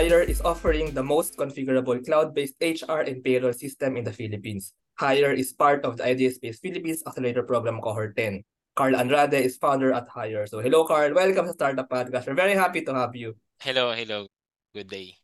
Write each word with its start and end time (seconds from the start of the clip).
Hire 0.00 0.24
is 0.24 0.40
offering 0.40 0.96
the 0.96 1.04
most 1.04 1.36
configurable 1.36 2.00
cloud-based 2.00 2.56
HR 2.56 3.04
and 3.04 3.20
payroll 3.20 3.52
system 3.52 4.00
in 4.00 4.04
the 4.08 4.08
Philippines. 4.16 4.72
Hire 4.96 5.36
is 5.36 5.52
part 5.52 5.84
of 5.84 6.00
the 6.00 6.08
Idea 6.08 6.32
Space 6.32 6.56
Philippines 6.56 7.04
Accelerator 7.04 7.44
Program 7.44 7.84
Cohort 7.84 8.16
10. 8.16 8.40
Carl 8.72 8.96
Andrade 8.96 9.44
is 9.44 9.60
founder 9.60 9.92
at 9.92 10.08
Hire. 10.08 10.48
So 10.48 10.64
hello 10.64 10.88
Carl, 10.88 11.12
welcome 11.12 11.44
to 11.44 11.52
Startup 11.52 11.84
Podcast. 11.84 12.24
We're 12.24 12.32
very 12.32 12.56
happy 12.56 12.80
to 12.88 12.96
have 12.96 13.12
you. 13.12 13.36
Hello, 13.60 13.92
hello. 13.92 14.24
Good 14.72 14.88
day. 14.88 15.20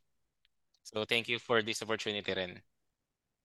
So 0.85 1.09
thank 1.09 1.25
you 1.25 1.41
for 1.41 1.65
this 1.65 1.81
opportunity 1.81 2.29
rin. 2.37 2.61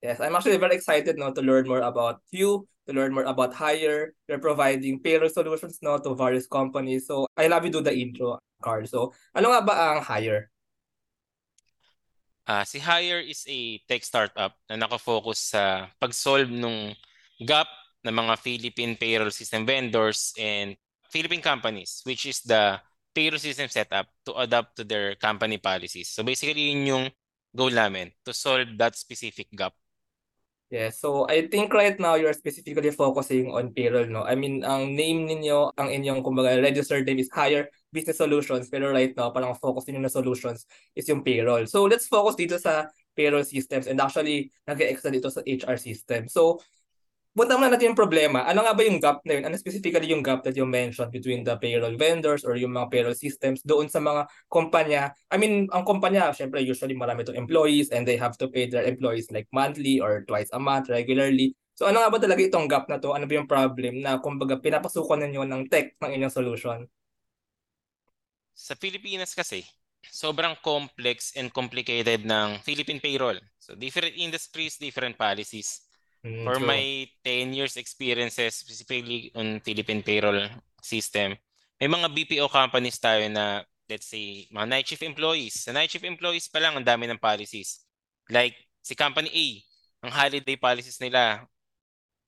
Yes, 0.05 0.21
I'm 0.21 0.37
actually 0.37 0.61
very 0.61 0.77
excited 0.77 1.17
now 1.17 1.33
to 1.33 1.41
learn 1.41 1.65
more 1.65 1.81
about 1.81 2.21
you, 2.29 2.69
to 2.85 2.93
learn 2.93 3.17
more 3.17 3.25
about 3.25 3.57
Hire. 3.57 4.13
You're 4.29 4.37
providing 4.37 5.01
payroll 5.01 5.33
solutions 5.33 5.81
now 5.81 5.97
to 5.97 6.13
various 6.13 6.45
companies. 6.45 7.09
So 7.09 7.25
I 7.41 7.49
love 7.49 7.65
you 7.65 7.73
do 7.73 7.81
the 7.81 7.97
intro, 7.97 8.37
Carl. 8.61 8.85
So 8.85 9.17
ano 9.33 9.49
nga 9.49 9.65
ba 9.65 9.97
ang 9.97 10.05
Hire? 10.05 10.52
Uh, 12.43 12.67
si 12.67 12.83
Hire 12.83 13.23
is 13.23 13.47
a 13.47 13.79
tech 13.87 14.03
startup 14.03 14.59
na 14.67 14.75
nakafocus 14.75 15.55
sa 15.55 15.87
pag-solve 16.03 16.51
ng 16.51 16.91
gap 17.47 17.71
ng 18.03 18.11
mga 18.11 18.35
Philippine 18.39 18.95
payroll 18.99 19.31
system 19.31 19.63
vendors 19.63 20.35
and 20.35 20.75
Philippine 21.07 21.45
companies, 21.45 22.03
which 22.03 22.27
is 22.27 22.43
the 22.43 22.83
payroll 23.15 23.39
system 23.39 23.71
setup 23.71 24.11
to 24.27 24.35
adapt 24.35 24.75
to 24.75 24.83
their 24.83 25.15
company 25.23 25.59
policies. 25.63 26.11
So 26.11 26.27
basically, 26.27 26.75
yun 26.75 26.87
yung 26.87 27.07
goal 27.55 27.71
namin, 27.71 28.11
to 28.27 28.35
solve 28.35 28.75
that 28.81 28.97
specific 28.97 29.47
gap. 29.55 29.77
Yeah, 30.73 30.89
so 30.89 31.29
I 31.29 31.53
think 31.53 31.69
right 31.77 32.01
now 32.01 32.17
you're 32.17 32.33
specifically 32.33 32.91
focusing 32.97 33.53
on 33.53 33.77
payroll, 33.77 34.09
no? 34.09 34.25
I 34.25 34.35
mean, 34.35 34.65
ang 34.65 34.97
name 34.97 35.29
ninyo, 35.29 35.77
ang 35.77 35.93
inyong 35.93 36.25
kumbaga 36.25 36.57
registered 36.65 37.05
name 37.05 37.21
is 37.21 37.29
Hire 37.29 37.69
Business 37.93 38.19
Solutions, 38.19 38.67
pero 38.73 38.89
right 38.91 39.13
now 39.13 39.29
parang 39.31 39.53
focus 39.55 39.87
niyo 39.87 40.01
na 40.01 40.09
solutions 40.09 40.65
is 40.97 41.05
yung 41.07 41.21
payroll. 41.21 41.69
So 41.69 41.85
let's 41.85 42.09
focus 42.09 42.35
dito 42.41 42.57
sa 42.57 42.89
payroll 43.13 43.45
systems 43.45 43.85
and 43.85 44.01
actually 44.01 44.51
nag-extend 44.65 45.21
dito 45.21 45.29
sa 45.29 45.45
HR 45.45 45.77
system. 45.77 46.27
So 46.27 46.59
punta 47.33 47.57
muna 47.57 47.73
natin 47.73 47.93
yung 47.93 48.01
problema. 48.01 48.45
Ano 48.45 48.65
nga 48.65 48.77
ba 48.77 48.83
yung 48.85 49.01
gap 49.01 49.25
na 49.25 49.41
yun? 49.41 49.45
Ano 49.49 49.57
specifically 49.57 50.09
yung 50.13 50.21
gap 50.21 50.45
that 50.45 50.57
you 50.57 50.69
mentioned 50.69 51.09
between 51.09 51.41
the 51.45 51.57
payroll 51.57 51.97
vendors 51.97 52.45
or 52.45 52.61
yung 52.61 52.77
mga 52.77 52.93
payroll 52.93 53.17
systems 53.17 53.65
doon 53.65 53.89
sa 53.89 54.05
mga 54.05 54.29
kumpanya? 54.53 55.17
I 55.33 55.41
mean, 55.41 55.65
ang 55.73 55.89
kumpanya, 55.89 56.33
syempre, 56.37 56.61
usually 56.61 56.93
marami 56.93 57.25
itong 57.25 57.41
employees 57.41 57.89
and 57.89 58.05
they 58.05 58.21
have 58.21 58.37
to 58.37 58.53
pay 58.53 58.69
their 58.69 58.85
employees 58.85 59.33
like 59.33 59.49
monthly 59.49 59.97
or 59.97 60.29
twice 60.29 60.53
a 60.53 60.61
month, 60.61 60.93
regularly. 60.93 61.57
So 61.73 61.89
ano 61.89 62.05
nga 62.05 62.13
ba 62.13 62.21
talaga 62.21 62.45
itong 62.45 62.69
gap 62.69 62.93
na 62.93 63.01
to? 63.01 63.17
Ano 63.17 63.25
ba 63.25 63.33
yung 63.33 63.49
problem 63.49 64.05
na 64.05 64.21
kumbaga 64.21 64.61
pinapasukan 64.61 65.25
ninyo 65.25 65.43
ng 65.49 65.63
tech 65.73 65.97
ng 66.05 66.13
inyong 66.13 66.37
solution? 66.37 66.85
Sa 68.53 68.77
Pilipinas 68.77 69.33
kasi, 69.35 69.65
sobrang 70.11 70.59
complex 70.61 71.33
and 71.39 71.53
complicated 71.53 72.27
ng 72.27 72.61
Philippine 72.67 73.01
payroll. 73.01 73.39
So 73.59 73.75
different 73.75 74.19
industries, 74.19 74.77
different 74.77 75.17
policies. 75.17 75.87
Mm, 76.23 76.45
For 76.47 76.59
true. 76.59 76.67
my 76.67 77.07
10 77.23 77.55
years 77.55 77.79
experiences 77.79 78.55
specifically 78.55 79.31
on 79.35 79.63
Philippine 79.63 80.03
payroll 80.03 80.47
system, 80.83 81.39
may 81.79 81.91
mga 81.91 82.11
BPO 82.15 82.47
companies 82.51 82.99
tayo 82.99 83.27
na 83.31 83.63
let's 83.91 84.07
say 84.07 84.47
mga 84.51 84.67
night 84.69 84.87
shift 84.87 85.03
employees. 85.03 85.67
Sa 85.67 85.75
night 85.75 85.91
shift 85.91 86.07
employees 86.07 86.47
pa 86.51 86.59
lang 86.59 86.75
ang 86.79 86.87
dami 86.87 87.07
ng 87.11 87.19
policies. 87.19 87.83
Like 88.31 88.55
si 88.83 88.95
company 88.95 89.31
A, 89.31 89.47
ang 90.07 90.13
holiday 90.15 90.57
policies 90.59 90.99
nila 90.99 91.47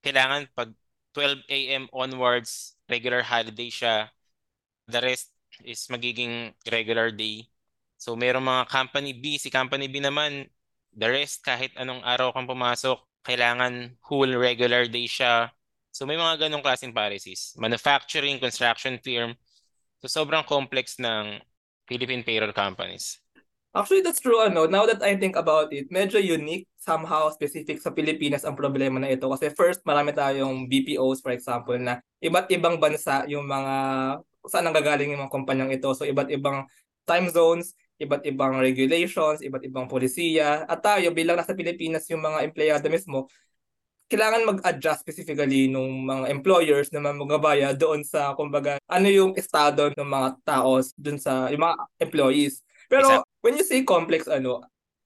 kailangan 0.03 0.47
pag 0.55 0.71
12 1.15 1.43
a.m. 1.51 1.85
onwards, 1.95 2.75
regular 2.91 3.23
holiday 3.23 3.71
siya. 3.71 4.11
The 4.91 5.01
rest 5.01 5.34
is 5.63 5.87
magiging 5.87 6.51
regular 6.67 7.15
day. 7.15 7.47
So 8.01 8.19
merong 8.19 8.45
mga 8.45 8.65
company 8.69 9.15
B, 9.15 9.39
si 9.39 9.49
company 9.49 9.87
B 9.87 10.03
naman, 10.03 10.51
the 10.91 11.09
rest 11.09 11.47
kahit 11.47 11.71
anong 11.79 12.03
araw 12.03 12.35
kang 12.35 12.51
pumasok, 12.51 12.99
kailangan 13.23 13.95
whole 14.05 14.35
regular 14.35 14.91
day 14.91 15.07
siya. 15.07 15.55
So 15.95 16.05
may 16.05 16.19
mga 16.19 16.49
ganong 16.49 16.67
klaseng 16.67 16.93
policies. 16.93 17.55
Manufacturing, 17.55 18.43
construction 18.43 18.99
firm. 18.99 19.39
So 20.03 20.11
sobrang 20.11 20.45
complex 20.45 20.99
ng 20.99 21.39
Philippine 21.87 22.27
payroll 22.27 22.53
companies. 22.53 23.23
Actually, 23.75 24.07
that's 24.07 24.23
true. 24.23 24.39
Ano, 24.39 24.71
now 24.71 24.87
that 24.87 25.03
I 25.03 25.19
think 25.19 25.35
about 25.35 25.75
it, 25.75 25.91
medyo 25.91 26.23
unique, 26.23 26.71
somehow 26.79 27.27
specific 27.35 27.83
sa 27.83 27.91
Pilipinas 27.91 28.47
ang 28.47 28.55
problema 28.55 29.03
na 29.03 29.11
ito. 29.11 29.27
Kasi 29.27 29.51
first, 29.51 29.83
marami 29.83 30.15
tayong 30.15 30.71
BPOs, 30.71 31.19
for 31.19 31.35
example, 31.35 31.75
na 31.75 31.99
iba't 32.23 32.47
ibang 32.55 32.79
bansa 32.79 33.27
yung 33.27 33.51
mga 33.51 33.75
saan 34.49 34.69
nanggagaling 34.69 35.13
yung 35.13 35.27
mga 35.27 35.33
kumpanyang 35.33 35.73
ito. 35.73 35.93
So, 35.97 36.05
iba't 36.05 36.31
ibang 36.33 36.69
time 37.05 37.29
zones, 37.33 37.77
iba't 38.01 38.25
ibang 38.27 38.59
regulations, 38.59 39.41
iba't 39.45 39.65
ibang 39.65 39.87
polisiya. 39.87 40.65
At 40.69 40.81
tayo 40.83 41.13
bilang 41.13 41.39
nasa 41.39 41.57
Pilipinas 41.57 42.09
yung 42.11 42.25
mga 42.25 42.45
empleyado 42.45 42.87
mismo, 42.89 43.29
kailangan 44.09 44.45
mag-adjust 44.45 45.01
specifically 45.01 45.67
ng 45.73 46.05
mga 46.05 46.29
employers 46.29 46.93
na 46.93 47.01
magabaya 47.11 47.73
doon 47.73 48.05
sa 48.05 48.37
kumbaga 48.37 48.77
ano 48.85 49.09
yung 49.09 49.33
estado 49.33 49.89
ng 49.97 50.07
mga 50.07 50.29
tao 50.45 50.77
doon 51.01 51.19
sa 51.19 51.49
yung 51.49 51.65
mga 51.65 51.77
employees. 52.05 52.61
Pero 52.87 53.09
exactly. 53.09 53.41
when 53.41 53.55
you 53.57 53.65
say 53.65 53.81
complex 53.81 54.29
ano, 54.29 54.61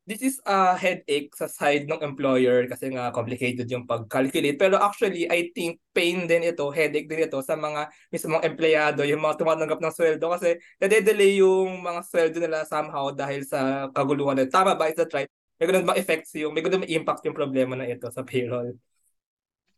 this 0.08 0.24
is 0.24 0.40
a 0.48 0.72
headache 0.72 1.36
sa 1.36 1.44
side 1.44 1.84
ng 1.84 2.00
employer 2.00 2.64
kasi 2.64 2.88
nga 2.88 3.12
complicated 3.12 3.68
yung 3.68 3.84
pag-calculate. 3.84 4.56
Pero 4.56 4.80
actually, 4.80 5.28
I 5.28 5.52
think 5.52 5.84
pain 5.92 6.24
din 6.24 6.48
ito, 6.48 6.72
headache 6.72 7.04
din 7.04 7.28
ito 7.28 7.36
sa 7.44 7.60
mga 7.60 7.92
mismong 8.08 8.40
empleyado, 8.40 9.04
yung 9.04 9.20
mga 9.20 9.36
tumatanggap 9.36 9.76
ng 9.84 9.92
sweldo 9.92 10.26
kasi 10.32 10.56
nade-delay 10.80 11.44
yung 11.44 11.84
mga 11.84 12.00
sweldo 12.08 12.40
nila 12.40 12.64
somehow 12.64 13.12
dahil 13.12 13.44
sa 13.44 13.92
kaguluhan. 13.92 14.48
Tama 14.48 14.80
ba? 14.80 14.88
Is 14.88 14.96
that 14.96 15.12
right? 15.12 15.28
May 15.60 15.68
ganun 15.68 15.84
ba 15.84 16.00
effects 16.00 16.32
yung, 16.40 16.56
may 16.56 16.64
ganun 16.64 16.88
impact 16.88 17.28
yung 17.28 17.36
problema 17.36 17.76
na 17.76 17.84
ito 17.84 18.08
sa 18.08 18.24
payroll? 18.24 18.72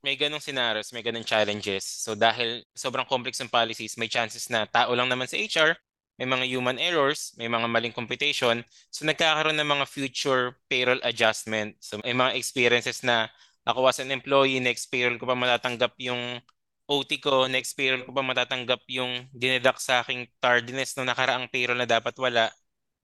may 0.01 0.17
ganong 0.17 0.41
scenarios, 0.41 0.97
may 0.97 1.05
ganong 1.05 1.29
challenges. 1.29 1.85
So 1.85 2.17
dahil 2.17 2.65
sobrang 2.73 3.05
complex 3.05 3.37
ng 3.37 3.53
policies, 3.53 4.01
may 4.01 4.09
chances 4.09 4.49
na 4.49 4.65
tao 4.65 4.97
lang 4.97 5.13
naman 5.13 5.29
sa 5.29 5.37
HR 5.37 5.77
may 6.21 6.29
mga 6.29 6.45
human 6.53 6.77
errors, 6.77 7.33
may 7.41 7.49
mga 7.49 7.65
maling 7.65 7.97
computation. 7.97 8.61
So 8.93 9.09
nagkakaroon 9.09 9.57
ng 9.57 9.73
mga 9.73 9.87
future 9.89 10.61
payroll 10.69 11.01
adjustment. 11.01 11.81
So 11.81 11.97
may 12.05 12.13
mga 12.13 12.37
experiences 12.37 13.01
na 13.01 13.33
ako 13.65 13.89
as 13.89 14.05
an 14.05 14.13
employee, 14.13 14.61
next 14.61 14.93
payroll 14.93 15.17
ko 15.17 15.25
pa 15.25 15.33
matatanggap 15.33 15.97
yung 15.97 16.45
OT 16.91 17.17
ko, 17.25 17.49
next 17.49 17.73
payroll 17.73 18.05
ko 18.05 18.13
pa 18.13 18.21
matatanggap 18.21 18.85
yung 18.93 19.33
dineduct 19.33 19.81
sa 19.81 20.05
aking 20.05 20.29
tardiness 20.45 20.93
no 21.01 21.09
nakaraang 21.09 21.49
payroll 21.49 21.81
na 21.81 21.89
dapat 21.89 22.13
wala. 22.21 22.53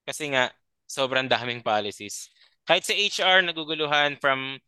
Kasi 0.04 0.28
nga, 0.36 0.52
sobrang 0.84 1.24
daming 1.24 1.64
policies. 1.64 2.28
Kahit 2.68 2.84
sa 2.84 2.92
HR, 2.92 3.46
naguguluhan 3.46 4.20
from 4.20 4.60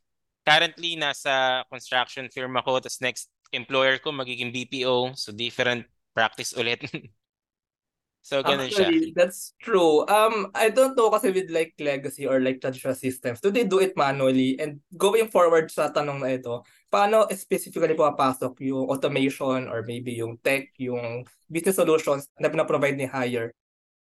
currently 0.47 0.97
nasa 0.97 1.66
construction 1.69 2.30
firm 2.32 2.56
ako, 2.56 2.80
tapos 2.80 3.00
next 3.04 3.28
employer 3.53 4.00
ko 4.00 4.09
magiging 4.15 4.54
BPO, 4.54 5.12
so 5.19 5.34
different 5.36 5.84
practice 6.16 6.56
ulit. 6.56 6.80
So, 8.28 8.44
ganun 8.44 8.69
Actually, 8.69 9.16
siya. 9.16 9.25
that's 9.25 9.56
true. 9.56 10.05
Um, 10.05 10.53
I 10.53 10.69
don't 10.69 10.93
know 10.93 11.09
kasi 11.09 11.33
with 11.33 11.49
like 11.49 11.72
legacy 11.81 12.28
or 12.28 12.44
like 12.44 12.61
traditional 12.61 12.93
systems, 12.93 13.41
do 13.41 13.49
they 13.49 13.65
do 13.65 13.81
it 13.81 13.97
manually? 13.97 14.61
And 14.61 14.84
going 15.00 15.33
forward 15.33 15.72
sa 15.72 15.89
tanong 15.89 16.21
na 16.21 16.37
ito, 16.37 16.61
paano 16.93 17.25
specifically 17.33 17.97
pumapasok 17.97 18.61
yung 18.69 18.84
automation 18.93 19.72
or 19.72 19.81
maybe 19.89 20.21
yung 20.21 20.37
tech, 20.44 20.77
yung 20.77 21.25
business 21.49 21.81
solutions 21.81 22.28
na 22.37 22.53
pinaprovide 22.53 23.00
ni 23.00 23.09
Hire 23.09 23.56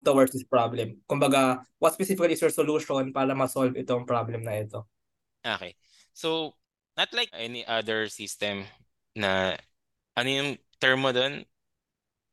towards 0.02 0.34
this 0.34 0.42
problem? 0.42 0.98
Kumbaga, 1.06 1.62
what 1.78 1.94
specifically 1.94 2.34
is 2.34 2.42
your 2.42 2.50
solution 2.50 3.14
para 3.14 3.30
ma-solve 3.38 3.78
itong 3.78 4.02
problem 4.02 4.42
na 4.42 4.66
ito? 4.66 4.82
Okay. 5.46 5.78
So, 6.10 6.58
not 6.98 7.14
like 7.14 7.30
any 7.30 7.62
other 7.62 8.10
system 8.10 8.66
na 9.14 9.54
ano 10.18 10.26
yung 10.26 10.50
term 10.82 11.06
mo 11.06 11.14
doon? 11.14 11.46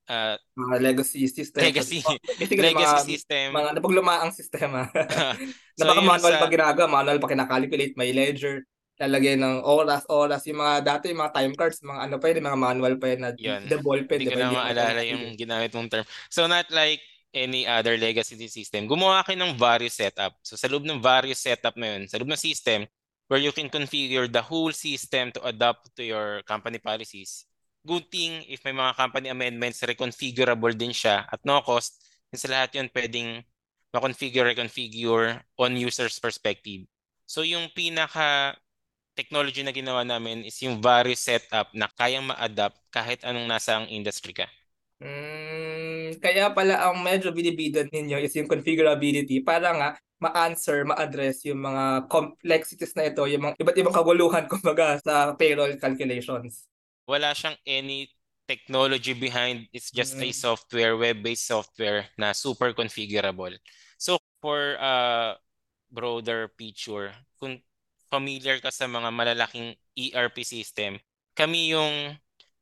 Uh, 0.10 0.36
mga 0.58 0.76
legacy 0.82 1.26
system. 1.28 1.62
Legacy. 1.62 2.02
legacy 2.40 2.74
mga, 2.74 3.06
system. 3.06 3.48
Mga 3.54 3.72
napaglumaang 3.80 4.34
sistema. 4.34 4.90
so, 5.78 5.84
na 5.84 5.94
baka 5.94 6.02
manual 6.02 6.34
sa... 6.38 6.42
pa 6.42 6.48
ginagawa, 6.50 6.88
manual 6.90 7.20
pa 7.22 7.32
kinakalculate, 7.32 7.94
may 7.98 8.12
ledger, 8.14 8.66
lalagay 8.96 9.36
ng 9.36 9.66
oras, 9.66 10.08
oras, 10.08 10.48
yung 10.48 10.64
mga 10.64 10.76
dati, 10.86 11.12
yung 11.12 11.22
mga 11.26 11.36
time 11.36 11.54
cards, 11.58 11.84
mga 11.84 12.02
ano 12.08 12.16
pa 12.16 12.26
yun, 12.32 12.48
mga 12.48 12.62
manual 12.62 12.96
pa 12.96 13.06
yun 13.12 13.22
na 13.22 13.32
yun. 13.36 13.62
the 13.68 13.80
ball 13.84 14.00
pen. 14.08 14.24
Hindi 14.24 14.32
ko 14.32 14.40
na 14.40 14.56
maalala 14.56 15.02
yung 15.04 15.36
ginamit 15.36 15.72
mong 15.76 15.90
term. 15.92 16.06
So 16.32 16.48
not 16.48 16.70
like 16.72 17.04
any 17.36 17.68
other 17.68 18.00
legacy 18.00 18.40
system. 18.48 18.88
Gumawa 18.88 19.28
kayo 19.28 19.36
ng 19.36 19.60
various 19.60 20.00
setup. 20.00 20.40
So 20.40 20.56
sa 20.56 20.72
loob 20.72 20.88
ng 20.88 21.04
various 21.04 21.44
setup 21.44 21.76
na 21.76 22.00
yun, 22.00 22.08
sa 22.08 22.16
loob 22.16 22.32
ng 22.32 22.40
system, 22.40 22.88
where 23.28 23.42
you 23.42 23.52
can 23.52 23.68
configure 23.68 24.32
the 24.32 24.40
whole 24.40 24.72
system 24.72 25.36
to 25.36 25.44
adapt 25.44 25.92
to 25.98 26.06
your 26.06 26.40
company 26.48 26.80
policies 26.80 27.44
good 27.86 28.10
thing 28.10 28.42
if 28.50 28.66
may 28.66 28.74
mga 28.74 28.98
company 28.98 29.30
amendments, 29.30 29.86
reconfigurable 29.86 30.74
din 30.74 30.92
siya 30.92 31.30
at 31.30 31.40
no 31.46 31.62
cost. 31.62 32.02
And 32.34 32.42
sa 32.42 32.50
lahat 32.52 32.76
yun, 32.76 32.90
pwedeng 32.92 33.46
ma-configure, 33.96 34.52
reconfigure 34.52 35.40
on 35.56 35.80
user's 35.80 36.20
perspective. 36.20 36.84
So 37.24 37.48
yung 37.48 37.72
pinaka 37.72 38.58
technology 39.16 39.64
na 39.64 39.72
ginawa 39.72 40.04
namin 40.04 40.44
is 40.44 40.60
yung 40.60 40.84
various 40.84 41.24
setup 41.24 41.72
na 41.72 41.88
kayang 41.96 42.28
ma-adapt 42.28 42.76
kahit 42.92 43.24
anong 43.24 43.48
nasa 43.48 43.80
ang 43.80 43.88
industry 43.88 44.36
ka. 44.36 44.46
Mm, 45.00 46.20
Kaya 46.20 46.52
pala 46.52 46.84
ang 46.88 47.00
medyo 47.00 47.32
binibidan 47.32 47.88
ninyo 47.92 48.20
is 48.20 48.36
yung 48.36 48.52
configurability 48.52 49.44
para 49.44 49.72
nga 49.72 49.90
ma-answer, 50.20 50.88
ma-address 50.88 51.44
yung 51.48 51.60
mga 51.64 52.08
complexities 52.08 52.96
na 52.96 53.08
ito, 53.12 53.24
yung 53.28 53.52
mga 53.52 53.56
iba't 53.60 53.78
ibang 53.80 53.96
kaguluhan 53.96 54.44
kumbaga 54.52 55.00
sa 55.04 55.36
payroll 55.36 55.76
calculations. 55.80 56.68
Wala 57.06 57.38
siyang 57.38 57.58
any 57.66 58.10
technology 58.48 59.14
behind. 59.14 59.70
It's 59.74 59.90
just 59.90 60.18
mm. 60.18 60.30
a 60.30 60.32
software, 60.32 60.98
web-based 60.98 61.46
software 61.46 62.06
na 62.18 62.34
super 62.34 62.74
configurable. 62.74 63.58
So 63.98 64.18
for 64.42 64.78
uh, 64.78 65.38
broader 65.90 66.50
picture, 66.54 67.14
kung 67.42 67.62
familiar 68.10 68.62
ka 68.62 68.70
sa 68.70 68.86
mga 68.86 69.10
malalaking 69.10 69.74
ERP 69.98 70.46
system, 70.46 71.02
kami 71.34 71.74
yung 71.74 72.14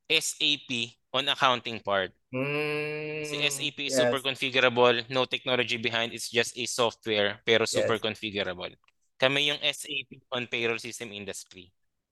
SAP 0.08 0.98
on 1.14 1.30
accounting 1.30 1.80
part. 1.80 2.12
Mm, 2.34 3.22
si 3.30 3.38
SAP 3.46 3.78
is 3.86 3.94
yes. 3.94 4.02
super 4.02 4.18
configurable, 4.18 5.06
no 5.14 5.30
technology 5.30 5.78
behind, 5.78 6.14
it's 6.14 6.34
just 6.34 6.58
a 6.58 6.66
software 6.66 7.38
pero 7.46 7.70
super 7.70 8.02
yes. 8.02 8.04
configurable. 8.04 8.74
Kami 9.22 9.54
yung 9.54 9.62
SAP 9.62 10.26
on 10.34 10.50
payroll 10.50 10.82
system 10.82 11.14
industry. 11.14 11.70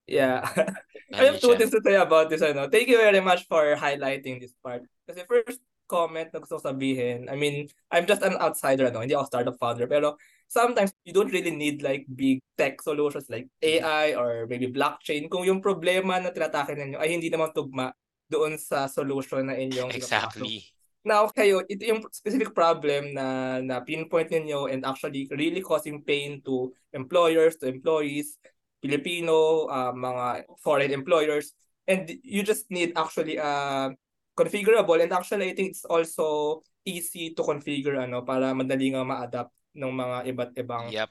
Yeah. 0.07 0.44
I 1.13 1.27
have 1.27 1.42
two 1.42 1.56
things 1.56 1.71
to 1.71 1.81
say 1.83 1.95
about 1.95 2.30
this. 2.30 2.42
Ano. 2.42 2.68
Thank 2.71 2.88
you 2.88 2.98
very 2.98 3.19
much 3.19 3.48
for 3.48 3.75
highlighting 3.75 4.39
this 4.39 4.56
part. 4.63 4.88
Kasi 5.07 5.27
first 5.27 5.59
comment 5.92 6.31
na 6.31 6.39
gusto 6.39 6.56
sabihin, 6.56 7.27
I 7.27 7.36
mean, 7.36 7.68
I'm 7.92 8.07
just 8.07 8.24
an 8.24 8.39
outsider, 8.39 8.88
ano, 8.88 9.03
hindi 9.03 9.12
ako 9.12 9.27
startup 9.27 9.59
founder, 9.59 9.92
pero 9.92 10.15
sometimes 10.48 10.95
you 11.03 11.12
don't 11.12 11.31
really 11.31 11.51
need 11.51 11.83
like 11.83 12.07
big 12.07 12.39
tech 12.56 12.80
solutions 12.80 13.27
like 13.27 13.51
AI 13.63 14.15
or 14.15 14.48
maybe 14.48 14.68
blockchain 14.68 15.31
kung 15.31 15.48
yung 15.48 15.63
problema 15.63 16.19
na 16.19 16.31
tinatake 16.31 16.75
ninyo 16.75 17.00
ay 17.00 17.15
hindi 17.15 17.31
naman 17.31 17.56
tugma 17.56 17.95
doon 18.27 18.59
sa 18.59 18.92
solution 18.92 19.48
na 19.48 19.56
inyong 19.56 19.95
Exactly. 20.00 20.63
Now 21.07 21.31
kayo, 21.31 21.63
ito 21.65 21.88
yung 21.88 22.03
specific 22.13 22.51
problem 22.51 23.15
na 23.15 23.57
na 23.63 23.80
pinpoint 23.80 24.27
ninyo 24.27 24.68
and 24.68 24.83
actually 24.83 25.25
really 25.31 25.63
causing 25.63 26.03
pain 26.03 26.44
to 26.44 26.71
employers, 26.92 27.56
to 27.59 27.71
employees, 27.71 28.36
Filipino, 28.81 29.69
uh, 29.69 29.94
mga 29.94 30.50
foreign 30.60 30.92
employers 30.92 31.54
and 31.86 32.10
you 32.25 32.42
just 32.42 32.69
need 32.69 32.94
actually 32.98 33.38
uh 33.38 33.89
configurable 34.38 34.98
and 35.01 35.13
actually 35.13 35.51
I 35.51 35.56
think 35.56 35.78
it's 35.78 35.86
also 35.86 36.62
easy 36.81 37.38
to 37.38 37.42
configure 37.45 37.98
ano 38.01 38.25
para 38.25 38.57
madali 38.57 38.94
nga 38.94 39.06
ma-adapt 39.06 39.54
ng 39.78 39.94
mga 39.94 40.18
iba't 40.33 40.51
ibang 40.57 40.86
yep. 40.89 41.10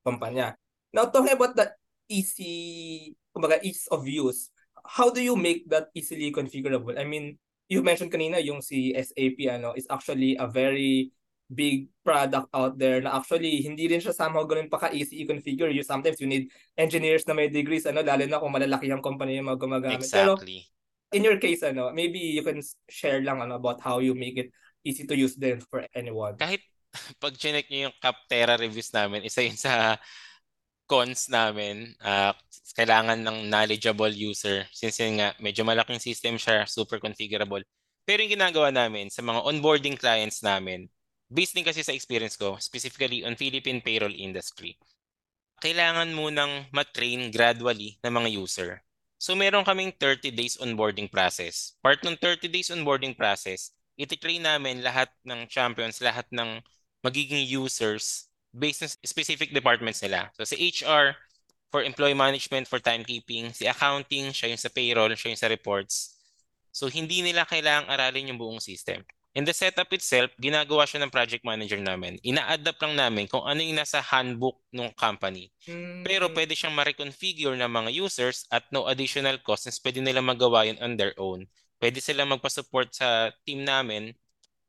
kumpanya. 0.00 0.56
Now 0.90 1.12
talking 1.12 1.36
about 1.36 1.54
the 1.54 1.70
easy 2.08 3.12
kumbaga 3.30 3.62
ease 3.62 3.86
of 3.92 4.08
use, 4.08 4.50
how 4.82 5.12
do 5.12 5.20
you 5.22 5.36
make 5.36 5.68
that 5.70 5.92
easily 5.94 6.32
configurable? 6.32 6.96
I 6.98 7.04
mean, 7.04 7.38
you 7.70 7.84
mentioned 7.84 8.10
kanina 8.10 8.42
yung 8.42 8.64
si 8.64 8.96
SAP 8.96 9.46
ano 9.46 9.76
is 9.76 9.86
actually 9.86 10.34
a 10.40 10.48
very 10.48 11.14
big 11.50 11.90
product 12.06 12.46
out 12.54 12.78
there 12.78 13.02
na 13.02 13.18
actually 13.18 13.58
hindi 13.66 13.90
rin 13.90 13.98
siya 13.98 14.14
somehow 14.14 14.46
ganun 14.46 14.70
pa 14.70 14.86
ka-easy 14.86 15.26
i-configure. 15.26 15.74
You 15.74 15.82
sometimes 15.82 16.22
you 16.22 16.30
need 16.30 16.46
engineers 16.78 17.26
na 17.26 17.34
may 17.34 17.50
degrees 17.50 17.90
ano 17.90 18.06
lalo 18.06 18.22
na 18.22 18.38
kung 18.38 18.54
malalaki 18.54 18.86
ang 18.86 19.02
company 19.02 19.42
yung 19.42 19.50
mga 19.50 19.58
gumagamit. 19.58 20.06
Exactly. 20.06 20.62
Pero 20.62 21.18
in 21.18 21.26
your 21.26 21.42
case 21.42 21.66
ano, 21.66 21.90
maybe 21.90 22.22
you 22.22 22.46
can 22.46 22.62
share 22.86 23.18
lang 23.18 23.42
ano 23.42 23.58
about 23.58 23.82
how 23.82 23.98
you 23.98 24.14
make 24.14 24.38
it 24.38 24.54
easy 24.86 25.02
to 25.04 25.18
use 25.18 25.34
then 25.34 25.58
for 25.58 25.82
anyone. 25.92 26.38
Kahit 26.38 26.62
pag 27.22 27.34
chinek 27.34 27.66
niyo 27.66 27.90
yung 27.90 27.96
Capterra 27.98 28.54
reviews 28.54 28.94
namin, 28.94 29.26
isa 29.26 29.42
yun 29.42 29.58
sa 29.58 29.98
cons 30.90 31.30
namin, 31.30 31.94
uh, 32.02 32.34
kailangan 32.74 33.22
ng 33.22 33.46
knowledgeable 33.46 34.10
user 34.10 34.66
since 34.74 34.98
yun 34.98 35.22
nga, 35.22 35.34
medyo 35.38 35.62
malaking 35.62 36.02
system 36.02 36.34
siya, 36.34 36.66
super 36.66 36.98
configurable. 36.98 37.62
Pero 38.02 38.26
yung 38.26 38.34
ginagawa 38.34 38.74
namin 38.74 39.06
sa 39.06 39.22
mga 39.22 39.46
onboarding 39.46 39.94
clients 39.94 40.42
namin, 40.42 40.90
based 41.30 41.54
din 41.54 41.64
kasi 41.64 41.86
sa 41.86 41.94
experience 41.94 42.34
ko, 42.34 42.58
specifically 42.58 43.22
on 43.22 43.38
Philippine 43.38 43.78
payroll 43.78 44.12
industry, 44.12 44.74
kailangan 45.62 46.10
munang 46.12 46.66
matrain 46.74 47.30
gradually 47.30 47.96
ng 48.02 48.12
mga 48.12 48.28
user. 48.34 48.82
So 49.20 49.38
meron 49.38 49.62
kaming 49.62 49.94
30 49.94 50.34
days 50.34 50.58
onboarding 50.58 51.06
process. 51.06 51.78
Part 51.84 52.02
ng 52.02 52.18
30 52.18 52.50
days 52.50 52.72
onboarding 52.72 53.14
process, 53.14 53.70
ititrain 53.94 54.42
namin 54.42 54.82
lahat 54.82 55.12
ng 55.22 55.46
champions, 55.46 56.00
lahat 56.02 56.24
ng 56.32 56.58
magiging 57.04 57.44
users 57.44 58.32
based 58.50 58.82
on 58.82 58.90
specific 59.04 59.54
departments 59.54 60.00
nila. 60.00 60.32
So 60.34 60.48
si 60.48 60.56
HR, 60.58 61.14
for 61.70 61.86
employee 61.86 62.18
management, 62.18 62.66
for 62.66 62.82
timekeeping, 62.82 63.54
si 63.54 63.68
accounting, 63.68 64.34
siya 64.34 64.50
yung 64.50 64.58
sa 64.60 64.72
payroll, 64.72 65.14
siya 65.14 65.36
yung 65.36 65.42
sa 65.44 65.52
reports. 65.52 66.18
So 66.74 66.90
hindi 66.90 67.22
nila 67.22 67.46
kailangang 67.46 67.92
aralin 67.92 68.34
yung 68.34 68.40
buong 68.40 68.58
system. 68.58 69.06
In 69.30 69.46
the 69.46 69.54
setup 69.54 69.86
itself, 69.94 70.34
ginagawa 70.42 70.90
siya 70.90 71.06
ng 71.06 71.14
project 71.14 71.46
manager 71.46 71.78
namin. 71.78 72.18
Ina-adapt 72.26 72.82
lang 72.82 72.98
namin 72.98 73.30
kung 73.30 73.46
ano 73.46 73.62
yung 73.62 73.78
nasa 73.78 74.02
handbook 74.02 74.58
ng 74.74 74.90
company. 74.98 75.54
Mm-hmm. 75.70 76.02
Pero 76.02 76.26
pwede 76.34 76.58
siyang 76.58 76.74
ma-reconfigure 76.74 77.54
ng 77.54 77.70
mga 77.70 77.90
users 77.94 78.50
at 78.50 78.66
no 78.74 78.90
additional 78.90 79.38
cost 79.38 79.70
since 79.70 79.78
pwede 79.86 80.02
nila 80.02 80.18
magawa 80.18 80.66
yun 80.66 80.82
on 80.82 80.98
their 80.98 81.14
own. 81.14 81.46
Pwede 81.78 82.02
sila 82.02 82.26
magpa-support 82.26 82.90
sa 82.90 83.30
team 83.46 83.62
namin 83.62 84.10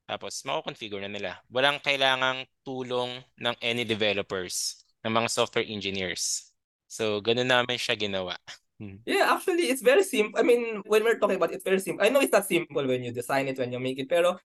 tapos 0.05 0.43
mako-configure 0.45 1.01
na 1.01 1.09
nila. 1.09 1.31
Walang 1.47 1.79
kailangang 1.81 2.43
tulong 2.67 3.23
ng 3.39 3.55
any 3.63 3.87
developers, 3.87 4.83
ng 5.01 5.09
mga 5.09 5.31
software 5.31 5.65
engineers. 5.65 6.51
So, 6.91 7.23
ganun 7.23 7.47
namin 7.47 7.79
siya 7.79 7.95
ginawa. 7.95 8.35
Hmm. 8.81 8.97
Yeah, 9.05 9.29
actually, 9.29 9.69
it's 9.69 9.85
very 9.85 10.01
simple. 10.01 10.41
I 10.41 10.41
mean, 10.41 10.81
when 10.89 11.05
we're 11.05 11.21
talking 11.21 11.37
about 11.37 11.53
it, 11.53 11.61
it's 11.61 11.63
very 11.63 11.77
simple. 11.77 12.01
I 12.01 12.09
know 12.09 12.17
it's 12.17 12.33
not 12.33 12.49
simple 12.49 12.81
when 12.81 13.05
you 13.05 13.13
design 13.13 13.45
it, 13.45 13.61
when 13.61 13.69
you 13.69 13.77
make 13.77 14.01
it, 14.01 14.09
pero 14.09 14.41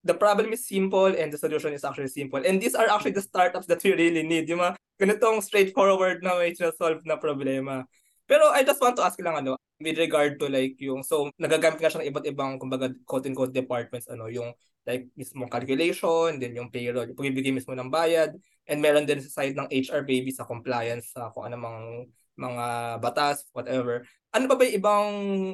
the 0.00 0.16
problem 0.16 0.56
is 0.56 0.64
simple 0.64 1.12
and 1.12 1.28
the 1.28 1.36
solution 1.36 1.76
is 1.76 1.84
actually 1.84 2.08
simple. 2.08 2.40
And 2.40 2.56
these 2.56 2.72
are 2.72 2.88
actually 2.88 3.12
the 3.12 3.20
startups 3.20 3.68
that 3.68 3.84
we 3.84 3.92
really 3.92 4.24
need. 4.24 4.48
Yung 4.48 4.64
mga 4.64 4.80
ganitong 4.96 5.44
straightforward 5.44 6.24
na 6.24 6.40
may 6.40 6.56
solve 6.56 7.04
na 7.04 7.20
problema. 7.20 7.84
Pero 8.24 8.48
I 8.56 8.64
just 8.64 8.80
want 8.80 8.96
to 8.96 9.04
ask 9.04 9.20
lang 9.20 9.36
ano, 9.36 9.60
with 9.76 10.00
regard 10.00 10.40
to 10.40 10.48
like 10.48 10.80
yung, 10.80 11.04
so 11.04 11.28
nagagamit 11.36 11.76
ka 11.76 11.92
siya 11.92 12.00
ng 12.00 12.08
iba't 12.08 12.24
ibang, 12.24 12.56
kumbaga, 12.56 12.88
quote-unquote 13.04 13.52
departments, 13.52 14.08
ano, 14.08 14.32
yung 14.32 14.56
like 14.88 15.12
mismo 15.12 15.44
calculation, 15.44 16.40
then 16.40 16.56
yung 16.56 16.72
payroll, 16.72 17.04
yung 17.04 17.20
pagbibigay 17.20 17.52
mismo 17.52 17.76
ng 17.76 17.92
bayad, 17.92 18.32
and 18.64 18.80
meron 18.80 19.04
din 19.04 19.20
sa 19.20 19.44
side 19.44 19.52
ng 19.52 19.68
HR 19.68 20.08
baby 20.08 20.32
sa 20.32 20.48
compliance 20.48 21.12
sa 21.12 21.28
kung 21.36 21.44
anong 21.52 22.08
mga 22.38 22.98
batas, 23.00 23.46
whatever. 23.52 24.06
Ano 24.34 24.50
pa 24.50 24.58
ba 24.58 24.66
yung 24.66 24.76
ibang, 24.78 25.08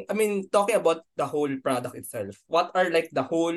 I 0.08 0.14
mean, 0.16 0.48
talking 0.48 0.76
about 0.76 1.04
the 1.16 1.28
whole 1.28 1.52
product 1.60 1.96
itself, 1.96 2.40
what 2.48 2.72
are 2.72 2.88
like 2.88 3.12
the 3.12 3.24
whole, 3.24 3.56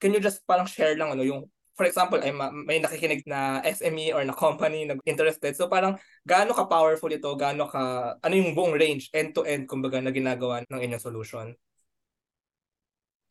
can 0.00 0.12
you 0.12 0.20
just 0.20 0.44
parang 0.44 0.68
share 0.68 0.92
lang 0.96 1.16
ano, 1.16 1.24
yung, 1.24 1.48
for 1.72 1.88
example, 1.88 2.20
ay 2.20 2.36
may 2.52 2.78
nakikinig 2.84 3.24
na 3.24 3.64
SME 3.64 4.12
or 4.12 4.20
na 4.28 4.36
company 4.36 4.84
na 4.84 5.00
interested. 5.08 5.56
So 5.56 5.72
parang 5.72 5.96
gaano 6.28 6.52
ka 6.52 6.68
powerful 6.68 7.08
ito, 7.08 7.32
gaano 7.34 7.64
ka, 7.64 8.14
ano 8.20 8.34
yung 8.36 8.52
buong 8.52 8.76
range, 8.76 9.08
end-to-end, 9.16 9.64
kumbaga, 9.64 10.04
na 10.04 10.12
ginagawa 10.12 10.60
ng 10.68 10.80
inyong 10.84 11.00
solution? 11.00 11.56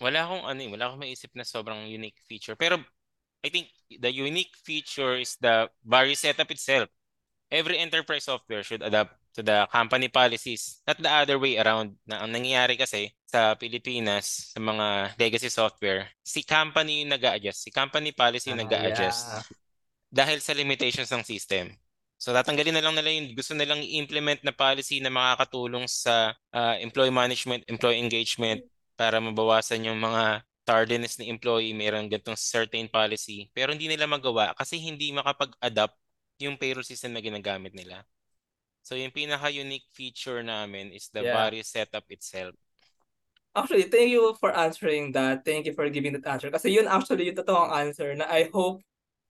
wala 0.01 0.25
akong 0.25 0.43
ano, 0.49 0.59
eh, 0.65 0.69
wala 0.73 0.83
akong 0.89 1.01
maisip 1.05 1.31
na 1.37 1.45
sobrang 1.45 1.85
unique 1.85 2.17
feature. 2.25 2.57
Pero 2.57 2.81
I 3.45 3.49
think 3.53 3.69
the 3.87 4.09
unique 4.09 4.51
feature 4.65 5.21
is 5.21 5.37
the 5.37 5.69
various 5.85 6.25
setup 6.25 6.49
itself. 6.49 6.89
Every 7.51 7.83
enterprise 7.83 8.25
software 8.31 8.63
should 8.63 8.79
adapt 8.79 9.19
to 9.35 9.43
the 9.43 9.67
company 9.67 10.07
policies, 10.07 10.79
not 10.87 10.99
the 11.03 11.11
other 11.11 11.35
way 11.35 11.59
around. 11.59 11.99
Na 12.07 12.23
ang 12.23 12.31
nangyayari 12.31 12.79
kasi 12.79 13.11
sa 13.27 13.59
Pilipinas, 13.59 14.55
sa 14.55 14.59
mga 14.63 15.19
legacy 15.19 15.51
software, 15.51 16.07
si 16.23 16.47
company 16.47 17.03
yung 17.03 17.11
nag-a-adjust, 17.11 17.67
si 17.67 17.69
company 17.71 18.15
policy 18.15 18.55
yung 18.55 18.59
ah, 18.59 18.63
nag-a-adjust 18.63 19.21
yeah. 19.27 19.43
dahil 20.11 20.39
sa 20.39 20.55
limitations 20.55 21.11
ng 21.11 21.27
system. 21.27 21.75
So 22.21 22.31
tatanggalin 22.31 22.77
na 22.77 22.83
lang 22.85 22.95
nila 22.95 23.11
yung 23.11 23.35
gusto 23.35 23.51
nilang 23.51 23.83
i-implement 23.83 24.45
na 24.47 24.55
policy 24.55 25.03
na 25.03 25.11
makakatulong 25.11 25.91
sa 25.91 26.31
uh, 26.55 26.75
employee 26.79 27.11
management, 27.11 27.67
employee 27.67 27.99
engagement, 27.99 28.63
para 28.99 29.17
mabawasan 29.17 29.89
yung 29.89 29.97
mga 29.97 30.45
tardiness 30.61 31.17
ni 31.17 31.33
employee, 31.33 31.73
mayroong 31.73 32.05
ganitong 32.05 32.37
certain 32.37 32.85
policy, 32.85 33.49
pero 33.49 33.73
hindi 33.73 33.89
nila 33.89 34.05
magawa 34.05 34.53
kasi 34.53 34.77
hindi 34.77 35.09
makapag-adapt 35.09 35.97
yung 36.41 36.57
payroll 36.57 36.85
system 36.85 37.13
na 37.13 37.21
ginagamit 37.21 37.71
nila. 37.77 38.03
So 38.81 38.97
yung 38.97 39.13
pinaka-unique 39.13 39.87
feature 39.93 40.41
namin 40.41 40.89
is 40.89 41.07
the 41.13 41.21
yeah. 41.21 41.37
various 41.37 41.69
setup 41.69 42.05
itself. 42.09 42.57
Actually, 43.51 43.91
thank 43.91 44.09
you 44.09 44.33
for 44.39 44.55
answering 44.55 45.11
that. 45.11 45.43
Thank 45.43 45.67
you 45.67 45.75
for 45.75 45.85
giving 45.91 46.15
that 46.17 46.25
answer. 46.25 46.49
Kasi 46.49 46.71
yun 46.71 46.87
actually 46.87 47.29
yung 47.29 47.37
totoong 47.37 47.69
answer 47.69 48.15
na 48.15 48.25
I 48.31 48.47
hope 48.49 48.81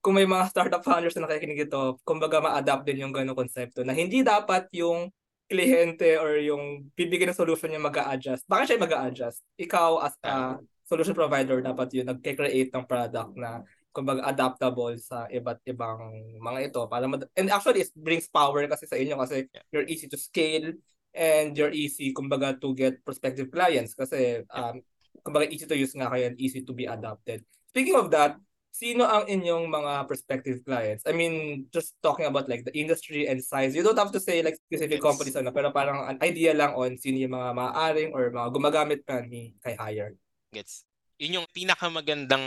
kung 0.02 0.18
may 0.18 0.26
mga 0.26 0.50
startup 0.50 0.82
founders 0.82 1.14
na 1.14 1.30
nakikinig 1.30 1.70
ito, 1.70 1.98
kumbaga 2.02 2.42
ma-adapt 2.42 2.82
din 2.82 3.06
yung 3.06 3.14
ganong 3.14 3.38
konsepto 3.38 3.86
na 3.86 3.94
hindi 3.94 4.26
dapat 4.26 4.66
yung 4.74 5.14
kliyente 5.46 6.18
or 6.18 6.42
yung 6.42 6.90
bibigyan 6.98 7.30
ng 7.30 7.38
solution 7.38 7.70
niya 7.70 7.78
mag-a-adjust. 7.78 8.42
Bakit 8.50 8.66
siya 8.66 8.82
mag-a-adjust? 8.82 9.38
Ikaw 9.62 9.90
as 10.02 10.14
a 10.26 10.58
solution 10.88 11.14
provider 11.14 11.62
dapat 11.62 11.92
yun 11.94 12.10
nag-create 12.10 12.74
ng 12.74 12.84
product 12.88 13.32
na 13.38 13.62
kumbaga 13.92 14.24
adaptable 14.24 14.96
sa 14.98 15.28
iba't 15.28 15.60
ibang 15.68 16.00
mga 16.40 16.72
ito 16.72 16.80
para 16.88 17.04
mad- 17.04 17.28
and 17.36 17.52
actually 17.52 17.84
it 17.84 17.92
brings 17.92 18.26
power 18.26 18.64
kasi 18.66 18.88
sa 18.88 18.96
inyo 18.96 19.20
kasi 19.20 19.46
you're 19.68 19.86
easy 19.86 20.08
to 20.08 20.16
scale 20.16 20.72
and 21.12 21.54
you're 21.54 21.72
easy 21.72 22.10
kumbaga 22.16 22.56
to 22.56 22.72
get 22.72 22.98
prospective 23.04 23.52
clients 23.52 23.92
kasi 23.92 24.42
um, 24.48 24.80
kumbaga 25.20 25.52
easy 25.52 25.68
to 25.68 25.76
use 25.76 25.92
nga 25.92 26.08
kaya 26.08 26.32
easy 26.40 26.64
to 26.64 26.72
be 26.72 26.88
adopted. 26.88 27.44
Speaking 27.68 27.96
of 27.96 28.08
that, 28.12 28.40
sino 28.72 29.04
ang 29.04 29.28
inyong 29.28 29.68
mga 29.68 29.92
prospective 30.08 30.64
clients? 30.64 31.04
I 31.04 31.12
mean, 31.12 31.68
just 31.68 31.94
talking 32.00 32.24
about 32.24 32.48
like 32.48 32.64
the 32.64 32.72
industry 32.72 33.28
and 33.28 33.38
size. 33.44 33.76
You 33.76 33.84
don't 33.84 34.00
have 34.00 34.10
to 34.16 34.20
say 34.20 34.40
like 34.40 34.56
specific 34.56 34.98
yes. 34.98 35.06
companies 35.06 35.36
ano, 35.36 35.52
pero 35.52 35.68
parang 35.70 36.08
an 36.08 36.18
idea 36.24 36.56
lang 36.56 36.72
on 36.72 36.96
sino 36.96 37.20
yung 37.20 37.36
mga 37.36 37.52
maaaring 37.52 38.10
or 38.16 38.32
mga 38.32 38.48
gumagamit 38.48 39.00
pa 39.04 39.20
ni 39.20 39.52
kay 39.60 39.76
Hire. 39.76 40.16
Gets. 40.50 40.88
Yun 41.20 41.44
yung 41.44 41.48
pinakamagandang 41.52 42.44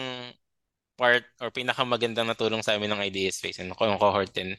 part 0.95 1.23
or 1.43 1.51
pinakamagandang 1.51 2.27
natulong 2.27 2.63
sa 2.63 2.75
amin 2.79 2.91
ng 2.95 3.03
Idea 3.03 3.29
Space 3.31 3.59
and 3.59 3.71
ng 3.71 3.77
cohort 3.77 4.31
10. 4.31 4.55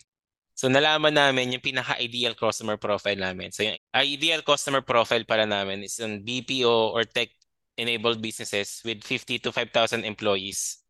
So 0.57 0.73
nalaman 0.73 1.13
namin 1.13 1.53
yung 1.53 1.65
pinaka-ideal 1.65 2.33
customer 2.37 2.81
profile 2.81 3.21
namin. 3.21 3.53
So 3.53 3.65
yung 3.65 3.77
ideal 3.93 4.41
customer 4.41 4.81
profile 4.81 5.25
para 5.29 5.45
namin 5.45 5.85
is 5.85 5.97
yung 6.01 6.25
BPO 6.25 6.97
or 6.97 7.05
tech-enabled 7.05 8.25
businesses 8.25 8.81
with 8.85 9.05
50 9.05 9.45
to 9.45 9.53
5,000 9.53 10.05
employees 10.05 10.87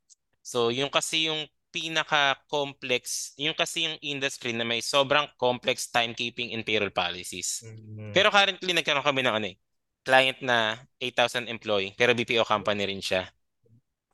So 0.47 0.71
yung 0.71 0.95
kasi 0.95 1.27
yung 1.27 1.43
pinaka-complex, 1.75 3.35
yung 3.35 3.59
kasi 3.59 3.91
yung 3.91 3.99
industry 3.99 4.55
na 4.55 4.63
may 4.63 4.79
sobrang 4.79 5.27
complex 5.35 5.91
timekeeping 5.91 6.55
and 6.55 6.63
payroll 6.63 6.95
policies. 6.95 7.67
Mm-hmm. 7.67 8.15
Pero 8.15 8.31
currently 8.31 8.71
nagkaroon 8.71 9.03
kami 9.03 9.27
ng 9.27 9.35
ano 9.43 9.47
eh, 9.51 9.59
client 10.07 10.39
na 10.47 10.79
8,000 11.03 11.51
employee 11.51 11.99
pero 11.99 12.15
BPO 12.15 12.47
company 12.47 12.87
rin 12.87 13.03
siya. 13.03 13.27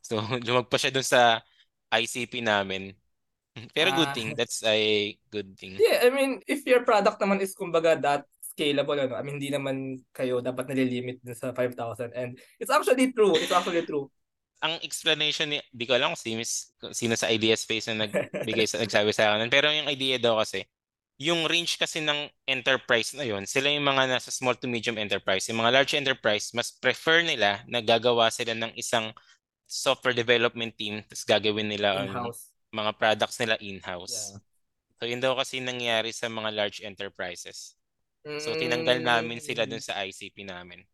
So 0.03 0.21
lumag 0.47 0.69
pa 0.69 0.77
siya 0.77 0.93
dun 0.93 1.07
sa 1.07 1.41
ICP 1.89 2.43
namin. 2.45 2.93
Pero 3.77 3.93
good 3.93 4.13
ah. 4.13 4.17
thing, 4.17 4.33
that's 4.33 4.65
a 4.65 5.13
good 5.29 5.55
thing. 5.61 5.77
Yeah, 5.77 6.09
I 6.09 6.11
mean, 6.11 6.41
if 6.49 6.65
your 6.65 6.89
product 6.89 7.21
naman 7.21 7.45
is 7.45 7.53
kumbaga 7.53 8.01
that 8.01 8.25
scalable, 8.41 8.97
ano, 8.97 9.13
I 9.13 9.21
mean, 9.21 9.37
hindi 9.37 9.53
naman 9.53 10.01
kayo 10.17 10.41
dapat 10.41 10.73
nalilimit 10.73 11.21
dun 11.21 11.37
sa 11.37 11.53
5,000. 11.53 12.17
And 12.17 12.41
it's 12.57 12.73
actually 12.73 13.13
true. 13.13 13.37
It's 13.37 13.53
actually 13.53 13.85
true 13.85 14.09
ang 14.63 14.79
explanation 14.87 15.51
ni, 15.51 15.59
di 15.75 15.85
ko 15.91 15.99
alam 15.99 16.15
kung 16.15 16.23
sino, 16.23 16.43
sino 16.95 17.15
sa 17.19 17.27
idea 17.35 17.59
space 17.59 17.91
na 17.91 18.07
nagbigay 18.07 18.63
sa, 18.71 18.79
nagsabi 18.79 19.11
sa 19.11 19.35
akin. 19.35 19.51
Pero 19.51 19.67
yung 19.75 19.91
idea 19.91 20.23
daw 20.23 20.39
kasi, 20.39 20.63
yung 21.19 21.51
range 21.51 21.83
kasi 21.83 21.99
ng 21.99 22.31
enterprise 22.47 23.15
na 23.19 23.27
yon 23.27 23.43
sila 23.43 23.69
yung 23.75 23.83
mga 23.83 24.07
nasa 24.07 24.31
small 24.31 24.55
to 24.55 24.71
medium 24.71 24.97
enterprise. 25.03 25.51
Yung 25.51 25.59
mga 25.59 25.75
large 25.75 25.93
enterprise, 25.99 26.55
mas 26.55 26.71
prefer 26.79 27.27
nila 27.27 27.67
na 27.67 27.83
gagawa 27.83 28.31
sila 28.31 28.55
ng 28.55 28.73
isang 28.79 29.11
software 29.73 30.12
development 30.12 30.76
team 30.76 31.00
tapos 31.09 31.25
gagawin 31.25 31.73
nila 31.73 32.05
ang 32.05 32.29
mga 32.73 32.93
products 33.00 33.41
nila 33.41 33.57
in-house. 33.64 34.37
Yeah. 34.37 34.41
So 35.00 35.02
yun 35.09 35.25
daw 35.25 35.33
kasi 35.33 35.64
nangyari 35.64 36.12
sa 36.12 36.29
mga 36.29 36.52
large 36.52 36.79
enterprises. 36.85 37.75
So 38.23 38.55
tinanggal 38.55 39.00
namin 39.00 39.41
sila 39.41 39.64
dun 39.64 39.83
sa 39.83 40.05
ICP 40.05 40.45
namin 40.45 40.85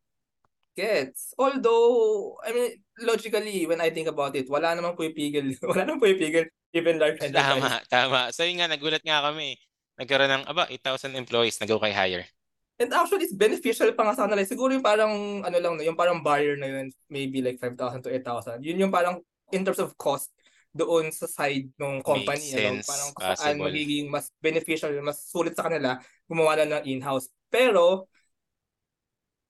gets. 0.78 1.34
Although, 1.34 2.38
I 2.46 2.54
mean, 2.54 2.70
logically, 3.02 3.66
when 3.66 3.82
I 3.82 3.90
think 3.90 4.06
about 4.06 4.38
it, 4.38 4.46
wala 4.46 4.78
namang 4.78 4.94
pumipigil. 4.94 5.58
wala 5.74 5.82
namang 5.82 6.06
pumipigil 6.06 6.46
even 6.70 7.02
large 7.02 7.18
enterprise. 7.18 7.58
Tama, 7.58 7.72
tama. 7.90 8.20
So 8.30 8.46
yun 8.46 8.62
nga, 8.62 8.70
nagulat 8.70 9.02
nga 9.02 9.26
kami. 9.26 9.58
Nagkaroon 9.98 10.30
ng, 10.30 10.44
aba, 10.46 10.70
8,000 10.70 11.18
employees, 11.18 11.58
nag-go 11.58 11.82
kay 11.82 11.90
hire. 11.90 12.30
And 12.78 12.94
actually, 12.94 13.26
it's 13.26 13.34
beneficial 13.34 13.90
pa 13.90 14.06
nga 14.06 14.14
sa 14.14 14.30
kanila. 14.30 14.46
Siguro 14.46 14.70
yung 14.70 14.86
parang, 14.86 15.42
ano 15.42 15.58
lang, 15.58 15.82
yung 15.82 15.98
parang 15.98 16.22
buyer 16.22 16.54
na 16.54 16.70
yun, 16.70 16.94
maybe 17.10 17.42
like 17.42 17.58
5,000 17.58 18.06
to 18.06 18.10
8,000. 18.14 18.62
Yun 18.62 18.86
yung 18.86 18.94
parang, 18.94 19.18
in 19.50 19.66
terms 19.66 19.82
of 19.82 19.98
cost, 19.98 20.30
doon 20.70 21.10
sa 21.10 21.26
side 21.26 21.74
ng 21.74 22.06
company. 22.06 22.38
Makes 22.38 22.54
sense. 22.54 22.86
Ano, 22.86 22.86
parang 22.86 23.10
kung 23.18 23.30
saan 23.34 23.56
magiging 23.58 24.06
mas 24.06 24.30
beneficial, 24.38 24.94
mas 25.02 25.26
sulit 25.26 25.58
sa 25.58 25.66
kanila, 25.66 25.98
gumawa 26.30 26.54
na 26.54 26.78
ng 26.78 26.86
in-house. 26.86 27.26
Pero, 27.50 28.06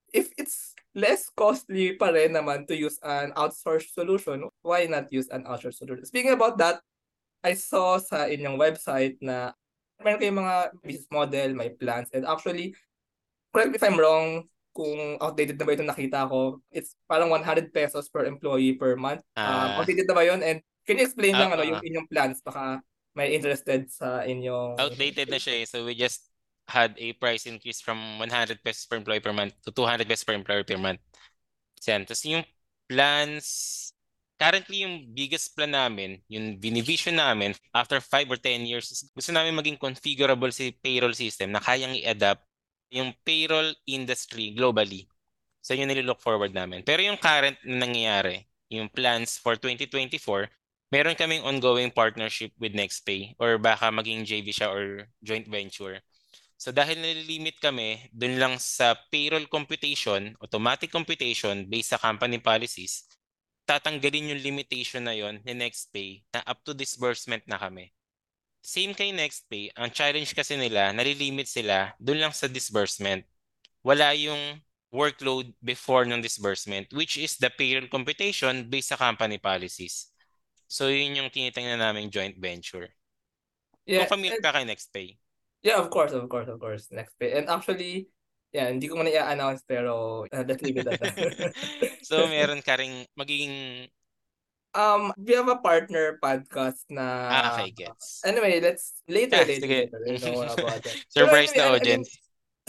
if 0.08 0.32
it's 0.40 0.72
less 0.96 1.28
costly 1.28 2.00
pa 2.00 2.08
rin 2.08 2.32
naman 2.32 2.64
to 2.64 2.72
use 2.72 2.96
an 3.04 3.36
outsourced 3.36 3.92
solution, 3.92 4.48
why 4.64 4.88
not 4.88 5.12
use 5.12 5.28
an 5.28 5.44
outsourced 5.44 5.84
solution? 5.84 6.08
Speaking 6.08 6.32
about 6.32 6.56
that, 6.56 6.80
I 7.44 7.52
saw 7.52 8.00
sa 8.00 8.24
inyong 8.24 8.56
website 8.56 9.20
na 9.20 9.52
meron 10.00 10.16
kayong 10.16 10.40
mga 10.40 10.56
business 10.80 11.12
model, 11.12 11.48
may 11.52 11.76
plans, 11.76 12.08
and 12.16 12.24
actually, 12.24 12.72
correct 13.52 13.76
if 13.76 13.82
I'm 13.84 13.98
wrong, 13.98 14.48
kung 14.78 15.18
outdated 15.18 15.58
na 15.58 15.66
ba 15.66 15.74
ito 15.74 15.82
nakita 15.82 16.30
ko, 16.30 16.62
it's 16.70 16.94
parang 17.10 17.34
100 17.34 17.74
pesos 17.74 18.06
per 18.06 18.30
employee 18.30 18.78
per 18.78 18.94
month. 18.94 19.26
Um, 19.34 19.42
uh, 19.42 19.82
outdated 19.82 20.06
na 20.06 20.14
ba 20.14 20.22
yun? 20.22 20.38
And 20.38 20.62
can 20.86 21.02
you 21.02 21.04
explain 21.04 21.34
uh, 21.34 21.40
lang 21.42 21.50
ano, 21.50 21.66
yung 21.66 21.82
inyong 21.82 22.06
plans? 22.06 22.38
Baka 22.46 22.78
may 23.18 23.34
interested 23.34 23.90
sa 23.90 24.22
inyong... 24.22 24.78
Outdated 24.78 25.26
na 25.34 25.42
siya 25.42 25.62
eh. 25.62 25.66
So 25.66 25.82
we 25.82 25.98
just 25.98 26.30
had 26.70 26.94
a 26.94 27.10
price 27.18 27.50
increase 27.50 27.82
from 27.82 27.98
100 28.22 28.62
pesos 28.62 28.86
per 28.86 29.02
employee 29.02 29.24
per 29.24 29.34
month 29.34 29.58
to 29.66 29.74
200 29.74 30.06
pesos 30.06 30.22
per 30.22 30.38
employee 30.38 30.62
per 30.62 30.78
month. 30.78 31.02
Yan. 31.90 32.06
Tapos 32.06 32.22
yung 32.22 32.46
plans, 32.86 33.46
currently 34.38 34.86
yung 34.86 35.10
biggest 35.10 35.58
plan 35.58 35.74
namin, 35.74 36.22
yung 36.30 36.54
binivision 36.54 37.18
namin, 37.18 37.50
after 37.74 37.98
5 37.98 38.30
or 38.30 38.38
10 38.38 38.70
years, 38.70 39.10
gusto 39.10 39.34
namin 39.34 39.58
maging 39.58 39.80
configurable 39.80 40.54
si 40.54 40.70
payroll 40.70 41.16
system 41.18 41.50
na 41.50 41.58
kayang 41.58 41.98
i-adapt 41.98 42.46
yung 42.88 43.12
payroll 43.24 43.72
industry 43.84 44.52
globally. 44.56 45.08
So 45.60 45.76
yun 45.76 45.88
nililook 45.92 46.20
forward 46.24 46.56
namin. 46.56 46.84
Pero 46.84 47.04
yung 47.04 47.20
current 47.20 47.60
na 47.64 47.84
nangyayari, 47.84 48.48
yung 48.72 48.88
plans 48.88 49.36
for 49.36 49.56
2024, 49.56 50.48
meron 50.88 51.16
kaming 51.16 51.44
ongoing 51.44 51.92
partnership 51.92 52.52
with 52.56 52.72
NextPay 52.72 53.36
or 53.36 53.60
baka 53.60 53.92
maging 53.92 54.24
JV 54.24 54.52
siya 54.52 54.72
or 54.72 55.04
joint 55.20 55.44
venture. 55.44 56.00
So 56.58 56.74
dahil 56.74 56.98
nililimit 56.98 57.62
kami 57.62 58.10
dun 58.10 58.40
lang 58.40 58.58
sa 58.58 58.98
payroll 59.12 59.46
computation, 59.46 60.34
automatic 60.42 60.90
computation 60.90 61.68
based 61.70 61.94
sa 61.94 62.00
company 62.02 62.42
policies, 62.42 63.06
tatanggalin 63.68 64.34
yung 64.34 64.42
limitation 64.42 65.04
na 65.04 65.14
yon 65.14 65.38
ni 65.44 65.52
NextPay 65.52 66.24
na 66.32 66.40
up 66.48 66.64
to 66.64 66.72
disbursement 66.72 67.44
na 67.44 67.60
kami. 67.60 67.92
Same 68.60 68.92
kay 68.92 69.14
NextPay, 69.14 69.72
ang 69.78 69.88
challenge 69.94 70.34
kasi 70.34 70.58
nila, 70.58 70.92
nalilimit 70.92 71.46
sila 71.46 71.94
dun 71.96 72.20
lang 72.20 72.34
sa 72.34 72.50
disbursement. 72.50 73.24
Wala 73.86 74.12
yung 74.12 74.60
workload 74.92 75.52
before 75.60 76.04
ng 76.08 76.20
disbursement, 76.20 76.88
which 76.92 77.16
is 77.20 77.36
the 77.36 77.52
payroll 77.52 77.88
computation 77.88 78.66
based 78.68 78.92
sa 78.92 78.98
company 79.00 79.38
policies. 79.38 80.10
So 80.68 80.92
yun 80.92 81.16
yung 81.16 81.32
tinitingnan 81.32 81.80
namin 81.80 82.12
joint 82.12 82.36
venture. 82.36 82.92
Yeah, 83.88 84.04
Kung 84.04 84.20
familiar 84.20 84.40
ka 84.44 84.52
kay 84.52 84.68
NextPay. 84.68 85.08
Yeah, 85.64 85.80
of 85.80 85.88
course, 85.88 86.12
of 86.12 86.28
course, 86.28 86.46
of 86.46 86.60
course. 86.60 86.92
Next 86.92 87.16
pay. 87.16 87.34
And 87.40 87.48
actually, 87.48 88.12
yeah, 88.52 88.68
hindi 88.68 88.86
ko 88.86 89.00
muna 89.00 89.10
i-announce 89.10 89.64
pero 89.64 90.24
uh, 90.28 90.44
let's 90.44 90.60
leave 90.60 90.76
it 90.76 90.86
at 90.86 91.00
that. 91.00 91.16
so, 92.08 92.28
meron 92.28 92.60
ka 92.60 92.76
ring 92.76 93.08
magiging 93.16 93.88
Um, 94.78 95.10
we 95.18 95.34
have 95.34 95.50
a 95.50 95.58
partner 95.58 96.22
podcast 96.22 96.86
na 96.86 97.02
Ah, 97.26 97.58
okay, 97.58 97.74
gets. 97.74 98.22
Anyway, 98.22 98.62
let's 98.62 99.02
later, 99.10 99.42
yeah, 99.42 99.58
later, 99.58 99.98
later. 100.06 100.54
About 100.54 100.78
that. 100.86 100.96
Surprise 101.10 101.50
the 101.50 101.66
audience. 101.66 102.14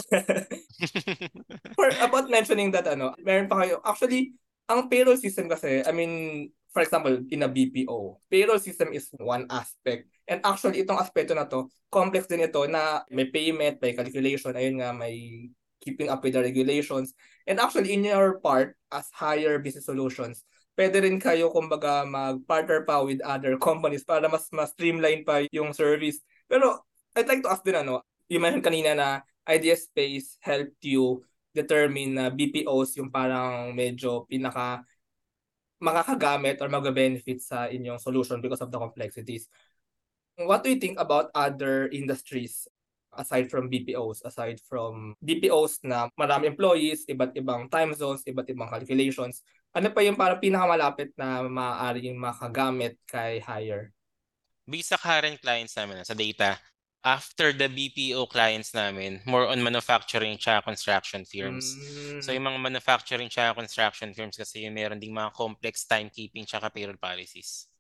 For 1.77 1.93
about 2.01 2.33
mentioning 2.33 2.73
that 2.73 2.89
ano, 2.89 3.13
meron 3.21 3.45
pa 3.45 3.61
kayo. 3.61 3.77
Actually, 3.85 4.33
ang 4.65 4.89
payroll 4.89 5.21
system 5.21 5.45
kasi, 5.45 5.85
I 5.85 5.93
mean, 5.93 6.49
for 6.73 6.81
example, 6.81 7.13
in 7.29 7.45
a 7.45 7.49
BPO, 7.49 8.25
payroll 8.25 8.57
system 8.57 8.89
is 8.89 9.13
one 9.21 9.45
aspect. 9.53 10.09
And 10.25 10.41
actually, 10.41 10.81
itong 10.81 10.97
aspeto 10.97 11.37
na 11.37 11.45
to, 11.45 11.69
complex 11.93 12.25
din 12.25 12.41
ito 12.41 12.65
na 12.65 13.05
may 13.13 13.29
payment, 13.29 13.77
may 13.85 13.93
calculation, 13.93 14.57
ayun 14.57 14.81
nga, 14.81 14.97
may 14.97 15.45
keeping 15.77 16.09
up 16.09 16.25
with 16.25 16.33
the 16.33 16.41
regulations. 16.41 17.13
And 17.45 17.61
actually, 17.61 17.93
in 17.93 18.01
your 18.01 18.41
part, 18.41 18.73
as 18.89 19.05
higher 19.13 19.61
business 19.61 19.85
solutions, 19.85 20.41
pwede 20.79 21.03
rin 21.03 21.19
kayo, 21.19 21.51
kumbaga, 21.51 22.07
mag-partner 22.07 22.87
pa 22.87 23.03
with 23.03 23.19
other 23.27 23.59
companies 23.59 24.07
para 24.07 24.31
mas, 24.31 24.47
mas 24.55 24.71
streamline 24.71 25.27
pa 25.27 25.43
yung 25.51 25.75
service. 25.75 26.23
Pero, 26.47 26.87
I'd 27.19 27.27
like 27.27 27.43
to 27.43 27.51
ask 27.51 27.67
din, 27.67 27.75
ano, 27.75 28.07
you 28.31 28.39
mentioned 28.39 28.63
kanina 28.63 28.95
na 28.95 29.19
Idea 29.43 29.75
Space 29.75 30.39
helped 30.39 30.79
you 30.87 31.19
determine 31.51 32.15
na 32.15 32.31
BPOs 32.31 32.95
yung 32.95 33.11
parang 33.11 33.75
medyo 33.75 34.23
pinaka 34.31 34.87
makakagamit 35.83 36.63
or 36.63 36.71
magbe-benefit 36.71 37.43
sa 37.43 37.67
inyong 37.67 37.99
solution 37.99 38.39
because 38.39 38.63
of 38.63 38.71
the 38.71 38.79
complexities. 38.79 39.51
What 40.39 40.63
do 40.63 40.71
you 40.71 40.79
think 40.79 40.95
about 40.95 41.27
other 41.35 41.91
industries 41.91 42.71
aside 43.11 43.51
from 43.51 43.67
BPOs, 43.67 44.23
aside 44.23 44.63
from 44.63 45.17
BPOs 45.19 45.83
na 45.83 46.07
marami 46.15 46.47
employees, 46.47 47.03
iba't 47.09 47.35
ibang 47.35 47.67
time 47.67 47.91
zones, 47.91 48.23
iba't 48.23 48.47
ibang 48.47 48.69
calculations, 48.69 49.43
ano 49.73 49.87
pa 49.93 50.01
yung 50.01 50.17
para 50.17 50.37
pinakamalapit 50.37 51.13
na 51.13 51.45
maaaring 51.45 52.17
makagamit 52.17 52.97
kay 53.05 53.41
Hire? 53.41 53.93
Visa 54.69 54.97
current 54.97 55.41
clients 55.41 55.73
namin 55.77 56.05
sa 56.05 56.13
data, 56.13 56.57
after 57.03 57.55
the 57.55 57.71
BPO 57.71 58.27
clients 58.27 58.75
namin, 58.75 59.23
more 59.23 59.47
on 59.47 59.63
manufacturing 59.63 60.35
tsaka 60.35 60.67
construction 60.67 61.23
firms. 61.23 61.75
Mm. 61.75 62.19
So 62.19 62.35
yung 62.35 62.45
mga 62.45 62.59
manufacturing 62.59 63.31
tsaka 63.31 63.55
construction 63.55 64.11
firms 64.11 64.35
kasi 64.35 64.67
yung 64.67 64.75
meron 64.75 64.99
ding 64.99 65.15
mga 65.15 65.31
complex 65.31 65.87
timekeeping 65.87 66.43
tsaka 66.43 66.67
payroll 66.69 66.99
policies. 66.99 67.71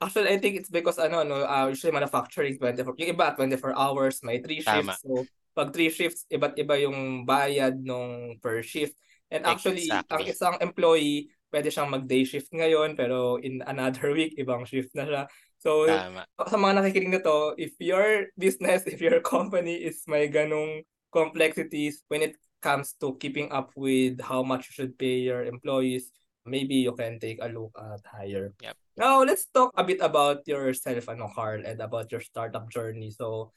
Actually, 0.00 0.32
I 0.32 0.40
think 0.40 0.56
it's 0.56 0.72
because 0.72 0.96
ano, 0.96 1.22
no, 1.22 1.44
uh, 1.44 1.68
usually 1.68 1.92
manufacturing 1.92 2.56
24, 2.56 2.96
yung 2.96 3.12
iba 3.12 3.36
24 3.36 3.76
hours, 3.76 4.24
may 4.24 4.40
3 4.40 4.64
shifts. 4.64 4.64
Tama. 4.64 4.96
So, 4.96 5.28
pag 5.52 5.76
3 5.76 5.92
shifts, 5.92 6.24
iba't 6.32 6.56
iba 6.56 6.80
yung 6.80 7.28
bayad 7.28 7.76
nung 7.76 8.40
per 8.40 8.64
shift. 8.64 8.96
And 9.30 9.46
actually, 9.46 9.86
exactly. 9.86 10.14
ang 10.14 10.22
isang 10.26 10.54
employee, 10.58 11.30
pwede 11.54 11.70
siyang 11.70 11.90
mag-day 11.90 12.26
shift 12.26 12.50
ngayon, 12.50 12.98
pero 12.98 13.38
in 13.38 13.62
another 13.66 14.10
week, 14.18 14.34
ibang 14.38 14.66
shift 14.66 14.90
na 14.94 15.06
siya. 15.06 15.22
So, 15.60 15.86
Tama. 15.86 16.24
sa 16.48 16.56
mga 16.56 16.72
nakikinig 16.82 17.20
nito, 17.20 17.54
if 17.54 17.76
your 17.78 18.32
business, 18.34 18.86
if 18.90 18.98
your 18.98 19.22
company 19.22 19.76
is 19.76 20.02
may 20.10 20.26
ganong 20.26 20.82
complexities 21.14 22.02
when 22.10 22.22
it 22.22 22.34
comes 22.62 22.94
to 23.00 23.16
keeping 23.18 23.50
up 23.50 23.72
with 23.74 24.20
how 24.20 24.42
much 24.42 24.70
you 24.70 24.72
should 24.72 24.94
pay 24.96 25.20
your 25.20 25.44
employees, 25.44 26.12
maybe 26.46 26.80
you 26.80 26.92
can 26.96 27.20
take 27.20 27.38
a 27.42 27.48
look 27.48 27.76
at 27.76 28.00
higher. 28.06 28.52
Yep. 28.62 28.74
Now, 28.96 29.22
let's 29.24 29.46
talk 29.48 29.72
a 29.76 29.84
bit 29.84 30.00
about 30.00 30.44
yourself, 30.48 31.08
ano, 31.08 31.30
Carl, 31.32 31.64
and 31.64 31.80
about 31.80 32.12
your 32.12 32.20
startup 32.20 32.68
journey. 32.68 33.10
So, 33.12 33.52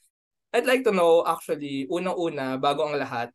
I'd 0.53 0.69
like 0.69 0.83
to 0.85 0.93
know, 0.93 1.25
actually, 1.25 1.87
unang-una, 1.89 2.61
bago 2.61 2.87
ang 2.87 2.99
lahat, 2.99 3.33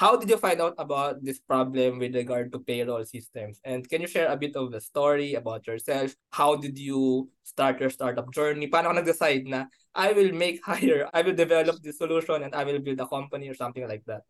how 0.00 0.16
did 0.16 0.32
you 0.32 0.40
find 0.40 0.64
out 0.64 0.72
about 0.80 1.20
this 1.20 1.38
problem 1.44 2.00
with 2.00 2.16
regard 2.16 2.48
to 2.50 2.58
payroll 2.58 3.04
systems? 3.04 3.60
And 3.68 3.84
can 3.84 4.00
you 4.00 4.08
share 4.08 4.32
a 4.32 4.36
bit 4.36 4.56
of 4.56 4.72
the 4.72 4.80
story 4.80 5.34
about 5.34 5.66
yourself? 5.66 6.16
How 6.32 6.56
did 6.56 6.78
you 6.78 7.28
start 7.44 7.84
your 7.84 7.92
startup 7.92 8.32
journey? 8.32 8.72
Paano 8.72 8.96
ka 8.96 9.04
nag-decide 9.04 9.44
na 9.44 9.68
I 9.92 10.16
will 10.16 10.32
make 10.32 10.64
hire, 10.64 11.04
I 11.12 11.20
will 11.20 11.36
develop 11.36 11.84
this 11.84 12.00
solution 12.00 12.48
and 12.48 12.56
I 12.56 12.64
will 12.64 12.80
build 12.80 12.96
a 13.04 13.06
company 13.12 13.52
or 13.52 13.54
something 13.54 13.84
like 13.84 14.00
that? 14.08 14.24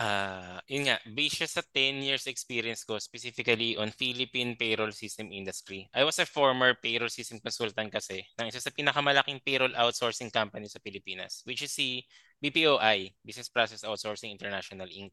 Uh, 0.00 0.56
yun 0.66 0.88
nga, 0.88 0.96
based 1.04 1.44
siya 1.44 1.48
sa 1.60 1.62
10 1.62 2.00
years 2.00 2.24
experience 2.24 2.82
ko 2.82 2.96
specifically 2.96 3.76
on 3.76 3.92
Philippine 3.92 4.56
payroll 4.56 4.90
system 4.90 5.28
industry. 5.30 5.86
I 5.92 6.02
was 6.02 6.16
a 6.18 6.26
former 6.26 6.74
payroll 6.80 7.12
system 7.12 7.38
consultant 7.44 7.92
kasi 7.92 8.24
ng 8.40 8.48
isa 8.48 8.58
sa 8.58 8.72
pinakamalaking 8.72 9.44
payroll 9.44 9.76
outsourcing 9.76 10.32
company 10.32 10.66
sa 10.66 10.80
Pilipinas, 10.80 11.44
which 11.44 11.60
is 11.62 11.70
si 11.70 12.02
BPOI, 12.40 13.12
Business 13.22 13.52
Process 13.52 13.84
Outsourcing 13.84 14.32
International 14.32 14.88
Inc. 14.88 15.12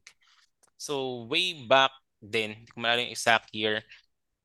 So 0.80 1.28
way 1.28 1.60
back 1.68 1.92
then, 2.24 2.64
hindi 2.64 2.72
ko 2.72 2.80
maalala 2.80 3.04
yung 3.04 3.14
exact 3.14 3.52
year, 3.52 3.84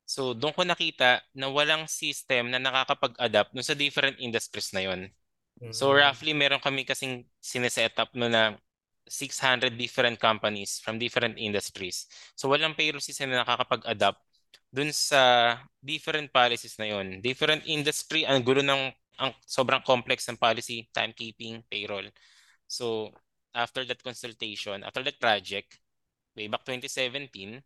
so 0.05 0.37
doon 0.37 0.53
ko 0.53 0.61
nakita 0.61 1.23
na 1.33 1.49
walang 1.49 1.89
system 1.89 2.53
na 2.53 2.61
nakakapag-adapt 2.61 3.55
dun 3.55 3.65
sa 3.65 3.73
different 3.73 4.19
industries 4.21 4.69
na 4.75 4.83
yon. 4.85 5.01
Mm-hmm. 5.63 5.73
So 5.73 5.89
mm. 5.89 5.97
roughly 6.03 6.35
meron 6.35 6.61
kami 6.61 6.83
kasing 6.83 7.23
sineset 7.39 7.95
up 7.97 8.11
no 8.13 8.27
na 8.27 8.59
600 9.05 9.77
different 9.77 10.17
companies 10.17 10.81
from 10.81 10.97
different 10.97 11.37
industries. 11.37 12.09
So 12.33 12.49
walang 12.49 12.73
payroll 12.73 13.01
system 13.01 13.29
na 13.29 13.45
nakakapag-adapt 13.45 14.19
dun 14.73 14.91
sa 14.91 15.55
different 15.79 16.33
policies 16.33 16.75
na 16.81 16.89
yon. 16.89 17.21
Different 17.21 17.63
industry, 17.69 18.25
ang 18.25 18.41
gulo 18.41 18.65
ng 18.65 18.91
ang 19.15 19.31
sobrang 19.47 19.79
complex 19.79 20.27
ng 20.27 20.35
policy, 20.35 20.91
timekeeping, 20.91 21.63
payroll. 21.71 22.03
So 22.67 23.15
after 23.55 23.87
that 23.87 24.03
consultation, 24.03 24.83
after 24.83 24.99
that 25.05 25.15
project, 25.21 25.79
way 26.35 26.51
back 26.51 26.67
2017, 26.67 27.63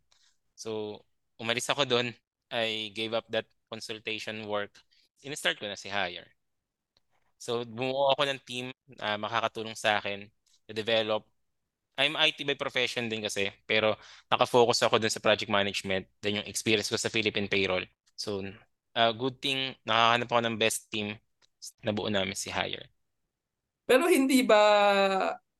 so 0.54 1.02
umalis 1.42 1.66
ako 1.66 1.82
doon, 1.88 2.14
I 2.54 2.94
gave 2.94 3.16
up 3.16 3.26
that 3.34 3.50
consultation 3.66 4.46
work. 4.46 4.70
In-start 5.26 5.58
ko 5.58 5.66
na 5.66 5.74
si 5.74 5.90
Hire. 5.90 6.30
So 7.40 7.66
bumuo 7.66 8.14
ako 8.14 8.28
ng 8.30 8.40
team 8.46 8.70
na 9.00 9.16
uh, 9.16 9.18
makakatulong 9.18 9.74
sa 9.74 9.98
akin 9.98 10.28
develop 10.74 11.26
I'm 12.00 12.16
IT 12.16 12.48
by 12.48 12.56
profession 12.56 13.12
din 13.12 13.20
kasi, 13.20 13.52
pero 13.68 13.92
nakafocus 14.32 14.88
ako 14.88 14.96
dun 14.96 15.12
sa 15.12 15.20
project 15.20 15.52
management, 15.52 16.08
then 16.24 16.40
yung 16.40 16.48
experience 16.48 16.88
ko 16.88 16.96
sa 16.96 17.12
Philippine 17.12 17.44
Payroll. 17.44 17.84
So, 18.16 18.40
uh, 18.96 19.12
good 19.12 19.36
thing, 19.44 19.76
nakahanap 19.84 20.32
ako 20.32 20.40
ng 20.48 20.56
best 20.56 20.88
team 20.88 21.12
na 21.84 21.92
buo 21.92 22.08
namin 22.08 22.32
si 22.32 22.48
Hire. 22.48 22.88
Pero 23.84 24.08
hindi 24.08 24.40
ba, 24.48 24.62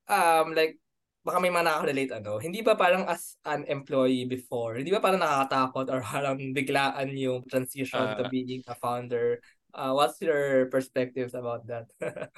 um, 0.08 0.56
like, 0.56 0.80
baka 1.20 1.36
may 1.44 1.52
mga 1.52 1.66
nakaka-relate 1.68 2.12
ano, 2.16 2.40
hindi 2.40 2.64
ba 2.64 2.72
parang 2.72 3.04
as 3.04 3.36
an 3.44 3.68
employee 3.68 4.24
before, 4.24 4.80
hindi 4.80 4.88
ba 4.88 5.04
parang 5.04 5.20
nakakatakot 5.20 5.92
or 5.92 6.00
parang 6.00 6.40
biglaan 6.56 7.12
yung 7.20 7.44
transition 7.44 8.00
uh, 8.00 8.16
to 8.16 8.24
being 8.32 8.64
a 8.64 8.76
founder? 8.80 9.44
Uh, 9.76 9.92
what's 9.92 10.16
your 10.24 10.72
perspectives 10.72 11.36
about 11.36 11.68
that? 11.68 11.84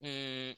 mm, 0.00 0.56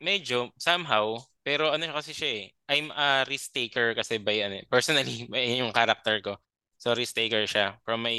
medyo, 0.00 0.50
somehow, 0.58 1.18
pero 1.42 1.72
ano 1.72 1.88
kasi 1.94 2.12
siya 2.12 2.30
eh, 2.30 2.44
I'm 2.68 2.92
a 2.92 3.24
risk 3.24 3.56
taker 3.56 3.96
kasi 3.96 4.20
by 4.20 4.36
ano, 4.44 4.60
personally, 4.68 5.24
yung 5.60 5.72
character 5.72 6.20
ko. 6.20 6.36
So 6.78 6.94
risk 6.94 7.16
taker 7.18 7.48
siya 7.48 7.80
from 7.82 8.06
my 8.06 8.14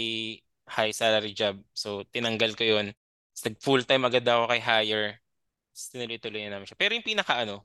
high 0.67 0.91
salary 0.91 1.31
job. 1.33 1.61
So 1.71 2.03
tinanggal 2.09 2.57
ko 2.59 2.63
yun. 2.65 2.91
Nag 3.39 3.55
full 3.63 3.87
time 3.87 4.03
agad 4.03 4.27
ako 4.27 4.51
kay 4.51 4.61
hire. 4.61 5.07
Tinuloy-tuloy 5.71 6.43
na 6.43 6.59
namin 6.59 6.67
siya. 6.67 6.75
Pero 6.75 6.91
yung 6.91 7.07
pinaka 7.07 7.39
ano, 7.39 7.63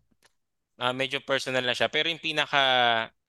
uh, 0.79 0.95
medyo 0.95 1.19
personal 1.23 1.67
na 1.67 1.75
siya. 1.75 1.91
Pero 1.91 2.07
yung 2.07 2.23
pinaka 2.23 2.63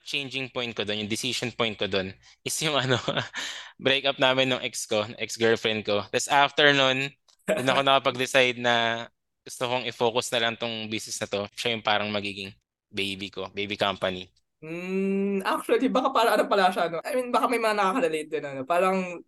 changing 0.06 0.54
point 0.54 0.69
ko 0.78 0.86
doon, 0.86 1.02
yung 1.02 1.12
decision 1.12 1.50
point 1.50 1.74
ko 1.74 1.89
doon, 1.89 2.13
is 2.48 2.56
yung 2.62 2.78
ano, 2.78 3.02
break 3.82 4.06
up 4.06 4.21
namin 4.21 4.54
ng 4.54 4.62
ex 4.62 4.86
ko, 4.86 5.04
ex-girlfriend 5.17 5.82
ko. 5.82 6.06
Tapos 6.13 6.30
after 6.30 6.69
nun, 6.71 7.10
doon 7.50 7.69
ako 7.69 7.82
nakapag-decide 7.82 8.62
na 8.62 9.08
gusto 9.45 9.69
kong 9.69 9.86
i-focus 9.86 10.34
na 10.34 10.41
lang 10.41 10.58
tong 10.58 10.89
business 10.89 11.21
na 11.21 11.29
to. 11.29 11.45
Siya 11.53 11.77
yung 11.77 11.86
parang 11.86 12.10
magiging 12.10 12.49
baby 12.89 13.29
ko, 13.29 13.45
baby 13.53 13.77
company. 13.77 14.25
Mm, 14.65 15.45
actually, 15.45 15.93
baka 15.93 16.10
para 16.10 16.34
ano 16.34 16.49
pala 16.49 16.73
siya, 16.73 16.89
no? 16.89 16.97
I 17.05 17.13
mean, 17.13 17.29
baka 17.29 17.45
may 17.45 17.62
mga 17.62 17.77
nakaka-relate 17.77 18.29
din, 18.34 18.43
ano? 18.49 18.62
Parang 18.65 19.21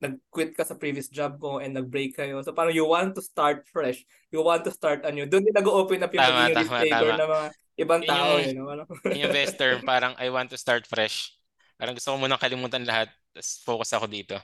nag-quit 0.00 0.56
ka 0.56 0.64
sa 0.64 0.78
previous 0.80 1.12
job 1.12 1.36
mo 1.36 1.60
and 1.60 1.76
nag-break 1.76 2.16
kayo. 2.16 2.40
So 2.40 2.56
parang 2.56 2.72
you 2.72 2.88
want 2.88 3.12
to 3.18 3.22
start 3.22 3.68
fresh. 3.68 4.00
You 4.32 4.40
want 4.40 4.64
to 4.64 4.72
start 4.72 5.04
anew. 5.04 5.28
Doon 5.28 5.44
din 5.44 5.52
nag-open 5.52 6.00
up 6.00 6.12
yung 6.16 6.24
tama, 6.24 6.48
risk 6.56 6.72
taker 6.72 7.12
na 7.20 7.26
mga 7.28 7.46
ibang 7.84 8.02
tao. 8.08 8.40
Yung, 8.40 8.48
you 8.48 8.56
know? 8.56 8.88
yung 9.12 9.28
investor, 9.28 9.84
parang 9.84 10.16
I 10.16 10.32
want 10.32 10.48
to 10.56 10.58
start 10.58 10.88
fresh. 10.88 11.36
Parang 11.76 11.92
gusto 11.92 12.12
ko 12.12 12.16
munang 12.16 12.40
kalimutan 12.40 12.88
lahat. 12.88 13.12
Tapos 13.36 13.60
focus 13.60 13.92
ako 13.92 14.08
dito. 14.08 14.40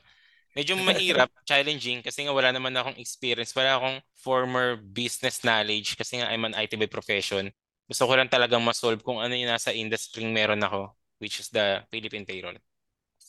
Medyo 0.56 0.72
mahirap, 0.88 1.28
challenging 1.44 2.00
kasi 2.00 2.24
nga 2.24 2.32
wala 2.32 2.48
naman 2.48 2.72
akong 2.72 2.96
experience, 2.96 3.52
wala 3.52 3.76
akong 3.76 3.98
former 4.16 4.80
business 4.80 5.44
knowledge 5.44 6.00
kasi 6.00 6.16
nga 6.16 6.32
I'm 6.32 6.48
an 6.48 6.56
IT 6.56 6.80
by 6.80 6.88
profession. 6.88 7.52
Gusto 7.84 8.08
ko 8.08 8.16
lang 8.16 8.32
talagang 8.32 8.64
ma-solve 8.64 9.04
kung 9.04 9.20
ano 9.20 9.36
yung 9.36 9.52
nasa 9.52 9.70
industry 9.70 10.24
meron 10.24 10.64
ako, 10.64 10.96
which 11.20 11.38
is 11.38 11.52
the 11.52 11.84
Philippine 11.92 12.24
payroll. 12.24 12.56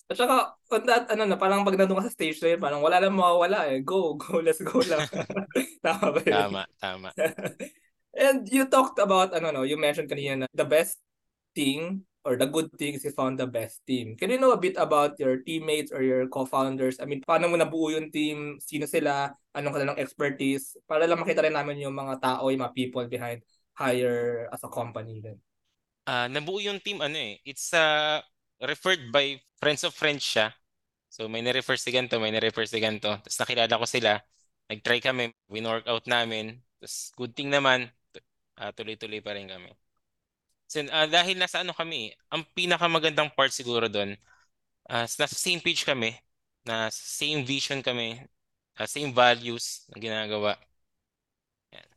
At 0.07 0.15
saka, 0.15 0.55
on 0.71 0.83
that, 0.87 1.11
ano 1.11 1.27
na, 1.27 1.35
parang 1.35 1.67
pag 1.67 1.75
nandun 1.75 1.99
ka 1.99 2.07
sa 2.07 2.15
stage 2.15 2.39
na 2.39 2.55
yun, 2.55 2.61
parang 2.63 2.79
wala 2.79 3.03
lang 3.03 3.11
mawawala 3.11 3.67
eh. 3.75 3.83
Go, 3.83 4.15
go, 4.15 4.39
let's 4.39 4.63
go 4.63 4.79
lang. 4.87 5.03
tama 5.85 6.15
ba 6.15 6.19
yun? 6.23 6.31
Tama, 6.31 6.61
tama. 6.79 7.09
And 8.15 8.47
you 8.47 8.71
talked 8.71 8.97
about, 9.03 9.35
ano 9.35 9.51
no, 9.51 9.67
you 9.67 9.75
mentioned 9.75 10.07
kanina 10.07 10.47
na 10.47 10.47
the 10.55 10.63
best 10.63 10.97
thing 11.51 12.07
or 12.25 12.35
the 12.35 12.47
good 12.47 12.71
things 12.75 13.03
you 13.05 13.11
found 13.11 13.39
the 13.39 13.47
best 13.47 13.81
team. 13.87 14.17
Can 14.17 14.29
you 14.33 14.39
know 14.39 14.51
a 14.51 14.59
bit 14.59 14.75
about 14.75 15.15
your 15.19 15.41
teammates 15.43 15.91
or 15.91 16.01
your 16.03 16.27
co-founders? 16.27 16.99
I 16.99 17.05
mean, 17.05 17.23
paano 17.23 17.47
mo 17.47 17.55
nabuo 17.55 17.93
yung 17.93 18.11
team? 18.11 18.59
Sino 18.59 18.83
sila? 18.89 19.31
Anong 19.55 19.73
kanilang 19.73 20.01
expertise? 20.01 20.75
Para 20.83 21.07
lang 21.07 21.21
makita 21.21 21.45
rin 21.45 21.55
namin 21.55 21.83
yung 21.83 21.95
mga 21.95 22.19
tao, 22.19 22.51
yung 22.51 22.63
mga 22.67 22.75
people 22.75 23.05
behind 23.07 23.41
Hire 23.77 24.49
as 24.49 24.65
a 24.65 24.71
company 24.73 25.21
din. 25.21 25.37
Uh, 26.09 26.25
nabuo 26.33 26.57
yung 26.57 26.81
team, 26.81 26.97
ano 26.97 27.13
eh, 27.13 27.37
it's 27.45 27.69
uh, 27.77 28.17
referred 28.65 29.13
by 29.13 29.37
friends 29.61 29.85
of 29.85 29.93
friends 29.93 30.25
siya. 30.25 30.49
So 31.13 31.29
may 31.29 31.45
na-refer 31.45 31.77
si 31.77 31.93
ganito, 31.93 32.17
may 32.17 32.33
na-refer 32.33 32.65
si 32.65 32.81
ganito. 32.81 33.21
Tapos 33.21 33.37
nakilala 33.37 33.77
ko 33.77 33.85
sila. 33.85 34.11
Nag-try 34.67 34.99
kami, 34.99 35.31
win-workout 35.47 36.09
namin. 36.09 36.59
Tapos 36.81 37.13
good 37.15 37.37
thing 37.37 37.53
naman, 37.53 37.87
uh, 38.57 38.71
tuloy-tuloy 38.73 39.21
pa 39.21 39.37
rin 39.37 39.47
kami. 39.47 39.71
So, 40.67 40.83
uh, 40.83 41.07
dahil 41.07 41.39
nasa 41.39 41.63
ano 41.63 41.71
kami, 41.71 42.11
ang 42.27 42.43
pinakamagandang 42.51 43.31
part 43.31 43.55
siguro 43.55 43.87
doon, 43.87 44.19
uh, 44.91 45.07
nasa 45.07 45.35
same 45.35 45.63
page 45.63 45.87
kami, 45.87 46.11
na 46.67 46.91
same 46.91 47.47
vision 47.47 47.79
kami, 47.79 48.19
uh, 48.75 48.83
same 48.83 49.15
values 49.15 49.87
na 49.87 49.97
ginagawa. 50.03 50.59
Yan. 51.71 51.89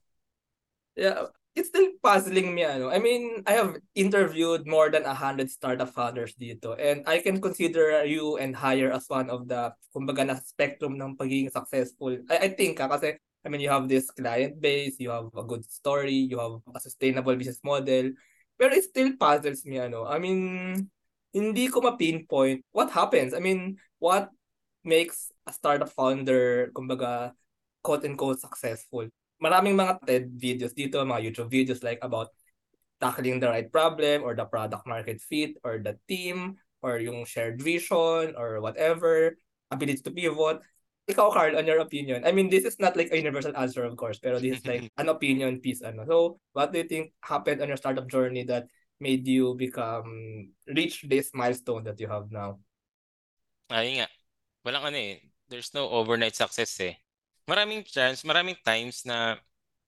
Yeah, 0.94 1.18
it's 1.58 1.74
still 1.74 1.98
puzzling 1.98 2.54
me 2.54 2.62
ano. 2.62 2.94
I 2.94 3.02
mean, 3.02 3.42
I 3.50 3.58
have 3.58 3.82
interviewed 3.98 4.70
more 4.70 4.86
than 4.86 5.02
a 5.02 5.14
hundred 5.18 5.50
startup 5.50 5.90
founders 5.90 6.38
dito 6.38 6.78
and 6.78 7.02
I 7.10 7.18
can 7.18 7.42
consider 7.42 8.06
you 8.06 8.38
and 8.38 8.54
hire 8.54 8.94
as 8.94 9.10
one 9.10 9.26
of 9.34 9.50
the 9.50 9.74
kumbaga 9.90 10.30
na 10.30 10.38
spectrum 10.38 10.94
ng 10.94 11.18
pagiging 11.18 11.50
successful. 11.50 12.14
I, 12.30 12.46
I 12.46 12.48
think 12.54 12.78
ha, 12.78 12.86
kasi 12.86 13.18
I 13.40 13.48
mean, 13.48 13.64
you 13.64 13.72
have 13.72 13.88
this 13.88 14.12
client 14.12 14.60
base, 14.60 15.00
you 15.00 15.08
have 15.10 15.32
a 15.32 15.42
good 15.42 15.64
story, 15.64 16.28
you 16.28 16.36
have 16.38 16.60
a 16.76 16.80
sustainable 16.80 17.34
business 17.34 17.58
model, 17.64 18.12
pero 18.60 18.76
it 18.76 18.84
still 18.84 19.16
puzzles 19.16 19.64
me, 19.64 19.80
ano. 19.80 20.04
I 20.04 20.20
mean, 20.20 20.84
hindi 21.32 21.72
ko 21.72 21.80
ma-pinpoint 21.80 22.60
what 22.76 22.92
happens. 22.92 23.32
I 23.32 23.40
mean, 23.40 23.80
what 23.96 24.28
makes 24.84 25.32
a 25.48 25.52
startup 25.56 25.88
founder, 25.88 26.68
kumbaga, 26.76 27.32
quote-unquote 27.80 28.44
successful. 28.44 29.08
Maraming 29.40 29.80
mga 29.80 30.04
TED 30.04 30.26
videos 30.36 30.76
dito, 30.76 31.00
mga 31.00 31.32
YouTube 31.32 31.48
videos 31.48 31.80
like 31.80 32.04
about 32.04 32.28
tackling 33.00 33.40
the 33.40 33.48
right 33.48 33.72
problem 33.72 34.20
or 34.20 34.36
the 34.36 34.44
product 34.44 34.84
market 34.84 35.16
fit 35.24 35.56
or 35.64 35.80
the 35.80 35.96
team 36.04 36.60
or 36.84 37.00
yung 37.00 37.24
shared 37.24 37.56
vision 37.56 38.36
or 38.36 38.60
whatever, 38.60 39.40
ability 39.72 40.04
to 40.04 40.12
pivot. 40.12 40.60
Ikaw, 41.08 41.32
Carl, 41.32 41.56
on 41.56 41.66
your 41.66 41.80
opinion, 41.80 42.22
I 42.26 42.32
mean, 42.32 42.50
this 42.50 42.64
is 42.64 42.78
not 42.78 42.96
like 42.96 43.10
a 43.10 43.18
universal 43.18 43.56
answer, 43.56 43.82
of 43.84 43.96
course, 43.96 44.20
pero 44.20 44.38
this 44.38 44.60
is 44.60 44.66
like 44.66 44.84
an 45.00 45.08
opinion 45.08 45.58
piece. 45.58 45.82
Ano. 45.82 46.04
So, 46.06 46.38
what 46.52 46.70
do 46.70 46.78
you 46.78 46.86
think 46.86 47.16
happened 47.24 47.62
on 47.62 47.68
your 47.68 47.80
startup 47.80 48.06
journey 48.06 48.44
that 48.46 48.68
made 49.00 49.26
you 49.26 49.56
become 49.56 50.52
reach 50.68 51.02
this 51.08 51.32
milestone 51.32 51.82
that 51.88 51.98
you 51.98 52.06
have 52.06 52.30
now? 52.30 52.60
Ayun 53.72 54.04
nga. 54.04 54.08
Walang 54.66 54.92
ano 54.92 54.98
eh. 54.98 55.18
There's 55.50 55.74
no 55.74 55.90
overnight 55.90 56.36
success 56.36 56.78
eh. 56.78 56.94
Maraming 57.48 57.82
chance, 57.82 58.22
maraming 58.22 58.60
times 58.62 59.02
na 59.02 59.40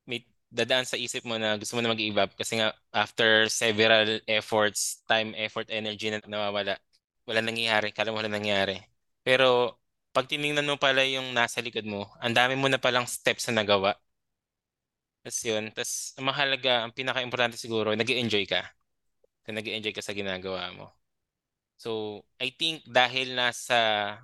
may 0.08 0.26
dadaan 0.50 0.84
sa 0.84 0.98
isip 0.98 1.22
mo 1.22 1.38
na 1.38 1.54
gusto 1.54 1.78
mo 1.78 1.80
na 1.84 1.92
mag-give 1.94 2.18
up 2.18 2.34
kasi 2.34 2.58
nga 2.58 2.74
after 2.90 3.46
several 3.46 4.18
efforts, 4.26 5.06
time, 5.06 5.32
effort, 5.38 5.70
energy 5.70 6.10
na 6.10 6.18
nawawala, 6.26 6.76
wala 7.24 7.40
nangyayari, 7.40 7.94
kala 7.94 8.10
mo 8.10 8.18
wala 8.18 8.32
nangyayari. 8.32 8.82
Pero 9.22 9.78
pag 10.12 10.28
tiningnan 10.28 10.68
mo 10.68 10.76
pala 10.76 11.02
yung 11.08 11.32
nasa 11.32 11.64
likod 11.64 11.88
mo, 11.88 12.04
ang 12.20 12.36
dami 12.36 12.52
mo 12.52 12.68
na 12.68 12.76
palang 12.76 13.08
steps 13.08 13.48
na 13.48 13.64
nagawa. 13.64 13.96
Tapos 15.24 15.40
yun. 15.40 15.72
Tapos 15.72 16.12
ang 16.20 16.26
mahalaga, 16.28 16.84
ang 16.84 16.92
pinaka-importante 16.92 17.56
siguro, 17.56 17.96
nag 17.96 18.04
enjoy 18.04 18.44
ka. 18.44 18.60
Kung 19.42 19.56
nag 19.56 19.66
enjoy 19.66 19.96
ka 19.96 20.04
sa 20.04 20.12
ginagawa 20.12 20.68
mo. 20.76 20.92
So, 21.80 22.22
I 22.38 22.52
think 22.54 22.86
dahil 22.86 23.34
nasa, 23.34 24.14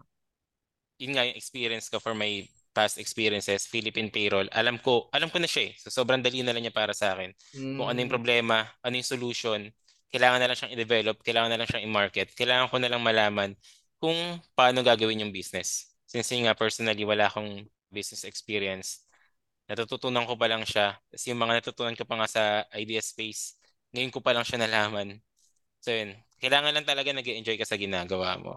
yun 1.01 1.17
nga 1.17 1.27
yung 1.27 1.35
experience 1.41 1.91
ko 1.91 1.99
for 1.99 2.15
my 2.15 2.47
past 2.71 3.01
experiences, 3.03 3.67
Philippine 3.67 4.13
payroll, 4.13 4.47
alam 4.55 4.79
ko, 4.79 5.11
alam 5.11 5.33
ko 5.33 5.43
na 5.43 5.51
siya 5.51 5.73
eh. 5.73 5.73
So, 5.81 5.91
sobrang 5.91 6.23
dali 6.23 6.45
na 6.45 6.55
lang 6.55 6.63
niya 6.63 6.75
para 6.77 6.95
sa 6.95 7.17
akin. 7.17 7.35
Mm. 7.59 7.75
Kung 7.81 7.89
ano 7.91 7.99
yung 7.99 8.07
hmm. 8.07 8.15
problema, 8.15 8.57
ano 8.85 8.95
yung 8.95 9.09
solution, 9.09 9.67
kailangan 10.15 10.39
na 10.39 10.47
lang 10.53 10.57
siyang 10.57 10.75
i-develop, 10.79 11.17
kailangan 11.27 11.51
na 11.51 11.59
lang 11.59 11.69
siyang 11.69 11.87
i-market, 11.89 12.33
kailangan 12.39 12.71
ko 12.71 12.77
na 12.79 12.89
lang 12.93 13.03
malaman 13.03 13.51
kung 13.99 14.17
paano 14.55 14.83
gagawin 14.83 15.27
yung 15.27 15.35
business. 15.35 15.91
Since 16.09 16.33
nga 16.33 16.57
personally, 16.57 17.05
wala 17.05 17.29
akong 17.29 17.69
business 17.93 18.25
experience, 18.25 19.05
natututunan 19.69 20.25
ko 20.25 20.35
pa 20.39 20.49
lang 20.49 20.65
siya. 20.65 20.97
Tapos 21.13 21.25
yung 21.29 21.41
mga 21.43 21.55
natutunan 21.61 21.95
ko 21.99 22.05
pa 22.09 22.17
nga 22.23 22.29
sa 22.31 22.43
idea 22.73 23.03
space, 23.05 23.61
ngayon 23.93 24.15
ko 24.15 24.25
pa 24.25 24.33
lang 24.33 24.47
siya 24.47 24.65
nalaman. 24.65 25.21
So 25.85 25.93
yun, 25.93 26.17
kailangan 26.41 26.73
lang 26.75 26.87
talaga 26.89 27.13
nag 27.13 27.27
enjoy 27.27 27.61
ka 27.61 27.69
sa 27.69 27.77
ginagawa 27.77 28.41
mo. 28.41 28.57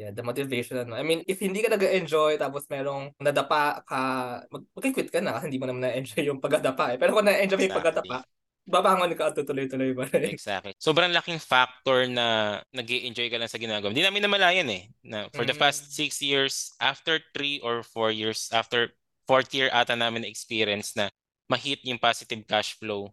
Yeah, 0.00 0.10
the 0.10 0.24
motivation. 0.24 0.82
Ano. 0.82 0.96
I 0.96 1.04
mean, 1.04 1.20
if 1.28 1.38
hindi 1.38 1.60
ka 1.60 1.68
nag-enjoy 1.68 2.40
tapos 2.40 2.64
merong 2.66 3.12
nadapa 3.20 3.84
ka, 3.84 4.00
mag- 4.48 4.68
mag-quit 4.72 5.12
ka 5.12 5.20
na 5.20 5.36
kasi 5.36 5.52
hindi 5.52 5.60
mo 5.60 5.68
naman 5.68 5.84
na-enjoy 5.84 6.26
yung 6.26 6.40
pagdadapa 6.40 6.96
eh. 6.96 6.98
Pero 6.98 7.12
kung 7.12 7.28
na-enjoy 7.28 7.60
exactly. 7.60 7.68
yung 7.68 7.78
pagdadapa, 7.78 8.16
babangon 8.62 9.10
ka 9.18 9.30
at 9.30 9.34
tutuloy-tuloy 9.34 9.92
ba 9.94 10.06
rin. 10.14 10.30
Exactly. 10.36 10.74
Sobrang 10.78 11.10
laking 11.10 11.42
factor 11.42 12.06
na 12.06 12.58
nag 12.70 12.86
enjoy 12.86 13.26
ka 13.26 13.38
lang 13.38 13.50
sa 13.50 13.58
ginagawa. 13.58 13.90
Hindi 13.90 14.06
namin 14.06 14.22
namalayan 14.22 14.68
eh. 14.70 14.82
Na 15.02 15.26
for 15.34 15.42
mm. 15.42 15.50
the 15.50 15.56
past 15.58 15.90
six 15.90 16.22
years, 16.22 16.70
after 16.78 17.18
three 17.34 17.58
or 17.60 17.82
four 17.82 18.14
years, 18.14 18.50
after 18.54 18.94
fourth 19.26 19.50
year 19.54 19.70
ata 19.74 19.98
namin 19.98 20.22
na 20.22 20.30
experience 20.30 20.94
na 20.94 21.10
ma-hit 21.50 21.82
yung 21.84 21.98
positive 21.98 22.42
cash 22.46 22.78
flow. 22.78 23.10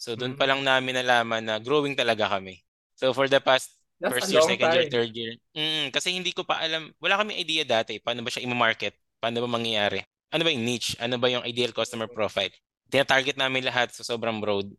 So 0.00 0.16
doon 0.16 0.36
pa 0.36 0.48
lang 0.48 0.64
namin 0.64 0.96
nalaman 0.96 1.44
na 1.44 1.56
growing 1.60 1.96
talaga 1.96 2.28
kami. 2.28 2.60
So 2.96 3.12
for 3.12 3.28
the 3.28 3.40
past 3.40 3.72
That's 4.00 4.16
first 4.16 4.32
year, 4.32 4.40
second 4.44 4.72
time. 4.72 4.76
year, 4.80 4.88
third 4.88 5.12
year. 5.12 5.32
Mm, 5.52 5.92
kasi 5.92 6.08
hindi 6.12 6.32
ko 6.32 6.44
pa 6.44 6.56
alam, 6.56 6.88
wala 7.00 7.20
kami 7.20 7.36
idea 7.36 7.68
dati 7.68 8.00
paano 8.00 8.24
ba 8.24 8.32
siya 8.32 8.48
i-market, 8.48 8.96
paano 9.20 9.44
ba 9.44 9.48
mangyayari. 9.48 10.00
Ano 10.32 10.46
ba 10.46 10.50
yung 10.52 10.64
niche? 10.64 10.96
Ano 10.96 11.20
ba 11.20 11.28
yung 11.28 11.44
ideal 11.44 11.76
customer 11.76 12.08
profile? 12.08 12.52
Tina-target 12.88 13.36
namin 13.36 13.66
lahat 13.66 13.92
sa 13.92 14.00
sobrang 14.00 14.40
broad. 14.40 14.72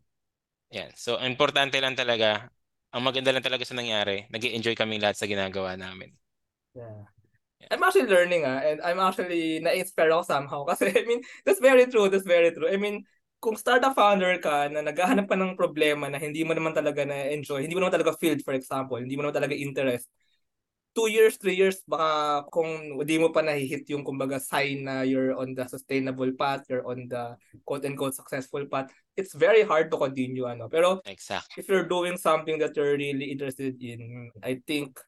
Yan. 0.72 0.90
So, 0.96 1.20
importante 1.20 1.76
lang 1.84 1.92
talaga, 1.92 2.48
ang 2.92 3.04
maganda 3.04 3.28
lang 3.32 3.44
talaga 3.44 3.64
sa 3.68 3.76
nangyari, 3.76 4.24
nag 4.32 4.40
enjoy 4.40 4.72
kami 4.72 4.96
lahat 4.96 5.20
sa 5.20 5.28
ginagawa 5.28 5.76
namin. 5.76 6.12
Yeah. 6.72 7.04
I'm 7.70 7.84
actually 7.84 8.08
learning 8.08 8.44
ah, 8.48 8.58
and 8.58 8.80
I'm 8.82 8.98
actually 8.98 9.60
na-inspire 9.60 10.10
ako 10.12 10.24
somehow. 10.24 10.60
Kasi, 10.72 10.90
I 10.92 11.04
mean, 11.04 11.20
that's 11.44 11.60
very 11.60 11.86
true, 11.86 12.08
that's 12.08 12.26
very 12.26 12.50
true. 12.50 12.68
I 12.68 12.80
mean, 12.80 13.04
kung 13.38 13.54
startup 13.60 13.94
founder 13.94 14.38
ka 14.40 14.72
na 14.72 14.80
naghahanap 14.80 15.28
ka 15.28 15.36
ng 15.36 15.58
problema 15.58 16.08
na 16.08 16.16
hindi 16.16 16.42
mo 16.42 16.56
naman 16.56 16.72
talaga 16.72 17.04
na-enjoy, 17.04 17.64
hindi 17.64 17.76
mo 17.76 17.84
naman 17.84 18.00
talaga 18.00 18.16
field, 18.16 18.40
for 18.42 18.56
example, 18.56 18.96
hindi 18.96 19.14
mo 19.14 19.28
naman 19.28 19.36
talaga 19.36 19.54
interest, 19.54 20.08
two 20.92 21.08
years, 21.08 21.40
three 21.40 21.56
years, 21.56 21.80
baka 21.88 22.44
kung 22.52 23.00
hindi 23.00 23.16
mo 23.16 23.32
pa 23.32 23.40
nahihit 23.40 23.88
yung 23.88 24.04
kumbaga 24.04 24.36
sign 24.40 24.84
na 24.84 25.02
you're 25.02 25.32
on 25.36 25.56
the 25.56 25.64
sustainable 25.64 26.28
path, 26.36 26.64
you're 26.68 26.84
on 26.84 27.08
the 27.08 27.36
quote-unquote 27.64 28.14
successful 28.14 28.64
path, 28.68 28.92
it's 29.16 29.32
very 29.32 29.64
hard 29.64 29.88
to 29.88 29.96
continue. 29.96 30.44
ano 30.44 30.68
Pero 30.68 31.00
exactly. 31.08 31.60
if 31.60 31.68
you're 31.68 31.88
doing 31.88 32.20
something 32.20 32.60
that 32.60 32.76
you're 32.76 32.96
really 32.96 33.32
interested 33.32 33.76
in, 33.80 34.30
I 34.44 34.60
think 34.64 35.00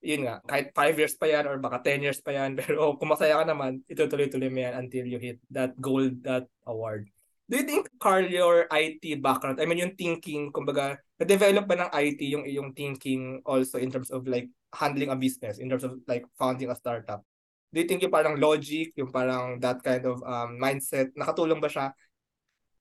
yun 0.00 0.28
nga, 0.28 0.40
kahit 0.48 0.72
5 0.72 1.00
years 1.00 1.14
pa 1.16 1.28
yan 1.28 1.44
or 1.44 1.60
baka 1.60 1.84
10 1.84 2.04
years 2.04 2.20
pa 2.20 2.32
yan, 2.36 2.56
pero 2.60 2.96
kung 2.96 3.12
masaya 3.12 3.40
ka 3.40 3.44
naman, 3.48 3.84
itutuloy-tuloy 3.88 4.48
mo 4.52 4.60
yan 4.64 4.74
until 4.76 5.04
you 5.08 5.20
hit 5.20 5.40
that 5.52 5.76
goal, 5.80 6.08
that 6.24 6.48
award. 6.68 7.08
Do 7.50 7.58
you 7.58 7.66
think, 7.66 7.90
Carl, 7.98 8.30
your 8.30 8.70
IT 8.70 9.02
background, 9.18 9.58
I 9.58 9.66
mean, 9.66 9.82
yung 9.82 9.98
thinking, 9.98 10.54
kumbaga, 10.54 11.02
na-develop 11.20 11.68
ba 11.68 11.76
ng 11.76 11.90
IT 11.92 12.20
yung 12.32 12.44
yung 12.48 12.70
thinking 12.72 13.44
also 13.44 13.76
in 13.76 13.92
terms 13.92 14.08
of 14.08 14.24
like 14.24 14.48
handling 14.74 15.10
a 15.10 15.18
business, 15.18 15.58
in 15.58 15.68
terms 15.68 15.84
of 15.84 15.98
like 16.06 16.24
founding 16.38 16.70
a 16.70 16.76
startup? 16.76 17.22
Do 17.70 17.78
you 17.78 17.86
think 17.86 18.02
yung 18.02 18.14
parang 18.14 18.38
logic, 18.42 18.94
yung 18.98 19.14
parang 19.14 19.62
that 19.62 19.78
kind 19.82 20.02
of 20.02 20.18
um, 20.26 20.58
mindset, 20.58 21.14
nakatulong 21.14 21.62
ba 21.62 21.70
siya? 21.70 21.94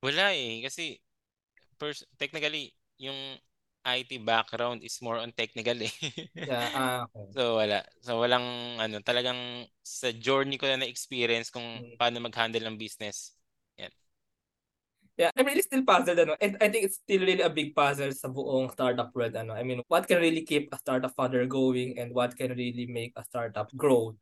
Wala 0.02 0.34
eh, 0.34 0.66
kasi 0.66 0.98
pers- 1.78 2.10
technically, 2.18 2.74
yung 2.98 3.38
IT 3.86 4.20
background 4.22 4.84
is 4.84 5.00
more 5.00 5.18
on 5.18 5.32
technical 5.32 5.78
eh. 5.80 5.94
yeah, 6.36 6.68
ah, 6.76 7.00
okay. 7.08 7.26
So 7.32 7.56
wala. 7.58 7.80
So 8.04 8.20
walang 8.20 8.78
ano, 8.78 9.00
talagang 9.00 9.66
sa 9.80 10.12
journey 10.12 10.60
ko 10.60 10.68
na 10.68 10.84
na-experience 10.84 11.50
kung 11.50 11.64
hmm. 11.64 11.96
paano 11.96 12.20
mag-handle 12.20 12.66
ng 12.68 12.78
business. 12.78 13.39
Yeah, 15.20 15.36
I'm 15.36 15.44
really 15.44 15.60
still 15.60 15.84
puzzled 15.84 16.16
ano. 16.16 16.40
And 16.40 16.56
I 16.64 16.72
think 16.72 16.88
it's 16.88 17.04
still 17.04 17.20
really 17.28 17.44
a 17.44 17.52
big 17.52 17.76
puzzle 17.76 18.16
sa 18.16 18.32
buong 18.32 18.72
startup 18.72 19.12
world 19.12 19.36
ano. 19.36 19.52
I 19.52 19.68
mean, 19.68 19.84
what 19.92 20.08
can 20.08 20.24
really 20.24 20.48
keep 20.48 20.72
a 20.72 20.80
startup 20.80 21.12
founder 21.12 21.44
going 21.44 22.00
and 22.00 22.16
what 22.16 22.40
can 22.40 22.56
really 22.56 22.88
make 22.88 23.12
a 23.20 23.28
startup 23.28 23.68
grow? 23.76 24.16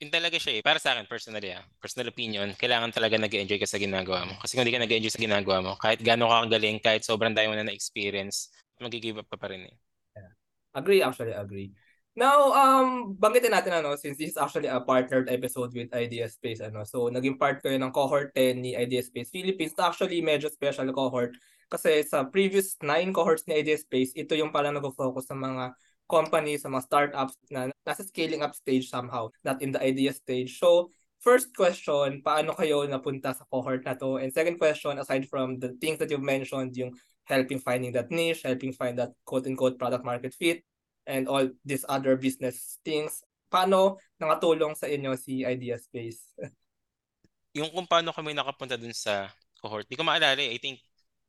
yun 0.00 0.08
talaga 0.08 0.40
siya 0.40 0.58
eh. 0.58 0.62
Para 0.64 0.80
sa 0.80 0.96
akin, 0.96 1.04
personally 1.04 1.52
ah, 1.52 1.60
personal 1.76 2.08
opinion, 2.08 2.56
kailangan 2.56 2.88
talaga 2.88 3.20
nag-enjoy 3.20 3.60
ka 3.60 3.68
sa 3.68 3.76
ginagawa 3.76 4.24
mo. 4.24 4.34
Kasi 4.40 4.56
kung 4.56 4.64
hindi 4.64 4.72
ka 4.72 4.80
nag-enjoy 4.80 5.12
sa 5.12 5.20
ginagawa 5.20 5.56
mo, 5.60 5.72
kahit 5.76 6.00
gaano 6.00 6.32
ka 6.32 6.48
kagaling, 6.48 6.80
kahit 6.80 7.04
sobrang 7.04 7.36
dami 7.36 7.52
mo 7.52 7.56
na 7.60 7.68
na-experience, 7.68 8.48
mag-give 8.80 9.20
up 9.20 9.28
ka 9.28 9.36
pa 9.36 9.52
rin 9.52 9.68
eh. 9.68 9.76
Yeah. 10.16 10.32
Agree, 10.72 11.04
actually, 11.04 11.36
agree. 11.36 11.76
Now, 12.18 12.50
um, 12.50 13.14
banggitin 13.14 13.54
natin 13.54 13.70
ano, 13.70 13.94
since 13.94 14.18
this 14.18 14.34
is 14.34 14.40
actually 14.40 14.66
a 14.66 14.82
partnered 14.82 15.30
episode 15.30 15.70
with 15.70 15.94
Idea 15.94 16.26
Space, 16.26 16.58
ano, 16.58 16.82
so 16.82 17.06
naging 17.06 17.38
part 17.38 17.62
yun 17.62 17.86
ng 17.86 17.94
cohort 17.94 18.34
10 18.34 18.58
ni 18.58 18.74
Idea 18.74 18.98
Space 19.00 19.30
Philippines. 19.30 19.78
Actually, 19.78 20.18
medyo 20.18 20.50
special 20.50 20.90
cohort 20.90 21.38
kasi 21.70 22.02
sa 22.02 22.26
previous 22.26 22.74
9 22.82 23.14
cohorts 23.14 23.46
ni 23.46 23.62
Idea 23.62 23.78
Space, 23.78 24.10
ito 24.18 24.34
yung 24.34 24.50
parang 24.50 24.74
nag-focus 24.74 25.30
sa 25.30 25.38
mga 25.38 25.70
companies, 26.10 26.66
sa 26.66 26.68
mga 26.68 26.82
startups 26.82 27.38
na 27.46 27.70
nasa 27.86 28.02
scaling 28.02 28.42
up 28.42 28.58
stage 28.58 28.90
somehow, 28.90 29.30
not 29.46 29.62
in 29.62 29.70
the 29.70 29.78
idea 29.78 30.10
stage. 30.10 30.58
So, 30.58 30.90
first 31.22 31.54
question, 31.54 32.26
paano 32.26 32.58
kayo 32.58 32.82
napunta 32.90 33.30
sa 33.30 33.46
cohort 33.46 33.86
na 33.86 33.94
to? 33.94 34.18
And 34.18 34.34
second 34.34 34.58
question, 34.58 34.98
aside 34.98 35.30
from 35.30 35.62
the 35.62 35.78
things 35.78 36.02
that 36.02 36.10
you've 36.10 36.26
mentioned, 36.26 36.74
yung 36.74 36.98
helping 37.30 37.62
finding 37.62 37.94
that 37.94 38.10
niche, 38.10 38.42
helping 38.42 38.74
find 38.74 38.98
that 38.98 39.14
quote-unquote 39.22 39.78
product 39.78 40.02
market 40.02 40.34
fit, 40.34 40.66
and 41.10 41.26
all 41.26 41.50
these 41.66 41.82
other 41.90 42.14
business 42.14 42.78
things. 42.86 43.26
Paano 43.50 43.98
nakatulong 44.22 44.78
sa 44.78 44.86
inyo 44.86 45.18
si 45.18 45.42
Idea 45.42 45.74
Space? 45.74 46.22
yung 47.58 47.70
kung 47.74 47.90
paano 47.90 48.14
kami 48.14 48.30
nakapunta 48.30 48.78
dun 48.78 48.94
sa 48.94 49.26
cohort, 49.58 49.90
di 49.90 49.98
ko 49.98 50.06
maalala 50.06 50.38
eh. 50.38 50.54
I 50.54 50.58
think 50.62 50.78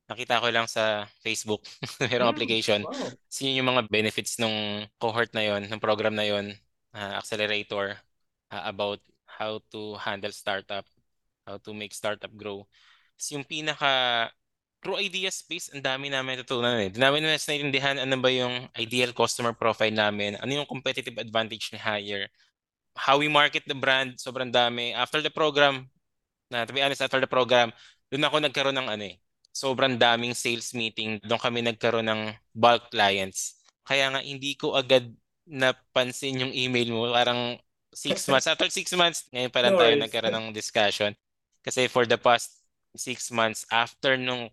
nakita 0.06 0.44
ko 0.44 0.48
lang 0.54 0.67
sa 0.70 1.10
Facebook. 1.26 1.65
Merong 2.12 2.30
mm, 2.30 2.34
application. 2.36 2.82
Wow. 2.86 3.10
So 3.32 3.50
yung 3.50 3.67
mga 3.74 3.89
benefits 3.89 4.38
ng 4.38 4.86
cohort 5.02 5.34
na 5.34 5.41
yon, 5.41 5.65
ng 5.65 5.82
program 5.82 6.13
na 6.13 6.28
yon, 6.30 6.54
uh, 6.94 7.17
accelerator 7.17 7.98
uh, 8.54 8.63
about 8.67 9.02
how 9.26 9.63
to 9.72 9.96
handle 9.98 10.32
startup, 10.36 10.86
how 11.48 11.58
to 11.58 11.72
make 11.74 11.96
startup 11.96 12.32
grow. 12.38 12.67
So 13.15 13.39
yung 13.39 13.48
pinaka 13.48 14.30
through 14.82 14.98
idea 14.98 15.30
space, 15.30 15.70
ang 15.72 15.86
dami 15.86 16.10
namin 16.10 16.41
natutunan 16.41 16.82
eh. 16.82 16.89
Di 16.89 16.98
namin 16.98 17.22
na 17.22 17.38
naiintindihan 17.38 18.02
ano 18.02 18.17
ba 18.17 18.34
yung 18.34 18.65
ideal 18.82 19.13
customer 19.13 19.54
profile 19.54 19.94
namin, 19.94 20.36
ano 20.41 20.52
yung 20.52 20.67
competitive 20.67 21.22
advantage 21.22 21.70
ni 21.70 21.78
Hire, 21.78 22.28
how 22.98 23.22
we 23.22 23.30
market 23.30 23.63
the 23.70 23.78
brand, 23.78 24.17
sobrang 24.17 24.50
dami. 24.50 24.91
After 24.98 25.22
the 25.22 25.30
program, 25.30 25.88
na 26.50 26.65
to 26.65 26.74
be 26.74 26.82
honest, 26.82 27.06
after 27.06 27.22
the 27.22 27.30
program, 27.30 27.70
doon 28.12 28.26
ako 28.28 28.36
nagkaroon 28.41 28.76
ng 28.76 28.89
ano 28.89 29.04
eh, 29.06 29.15
sobrang 29.54 29.96
daming 29.96 30.34
sales 30.36 30.74
meeting. 30.74 31.22
Doon 31.24 31.39
kami 31.39 31.62
nagkaroon 31.63 32.10
ng 32.10 32.22
bulk 32.52 32.91
clients. 32.91 33.62
Kaya 33.86 34.12
nga, 34.12 34.20
hindi 34.20 34.58
ko 34.58 34.76
agad 34.76 35.08
napansin 35.48 36.41
yung 36.41 36.54
email 36.54 36.89
mo. 36.91 37.08
Parang 37.13 37.56
six 37.94 38.26
months. 38.32 38.50
After 38.50 38.67
six 38.67 38.91
months, 38.98 39.30
ngayon 39.32 39.52
pa 39.54 39.62
lang 39.63 39.78
no 39.78 39.80
tayo 39.80 39.94
nagkaroon 39.96 40.36
ng 40.36 40.48
discussion. 40.52 41.13
Kasi 41.62 41.86
for 41.86 42.10
the 42.10 42.17
past 42.17 42.65
six 42.98 43.30
months, 43.32 43.63
after 43.70 44.17
nung 44.17 44.50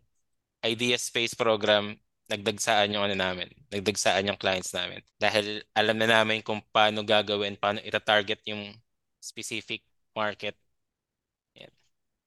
idea 0.64 0.97
space 0.99 1.35
program, 1.35 1.97
nagdagsaan 2.29 2.92
yung 2.92 3.05
ano 3.05 3.16
namin, 3.16 3.49
nagdagsaan 3.73 4.29
yung 4.29 4.40
clients 4.40 4.75
namin. 4.77 5.01
Dahil 5.16 5.64
alam 5.73 5.97
na 5.97 6.09
namin 6.09 6.44
kung 6.44 6.61
paano 6.73 7.01
gagawin, 7.03 7.57
paano 7.57 7.81
ita-target 7.81 8.44
yung 8.49 8.75
specific 9.18 9.83
market. 10.12 10.55
Yan. 11.57 11.73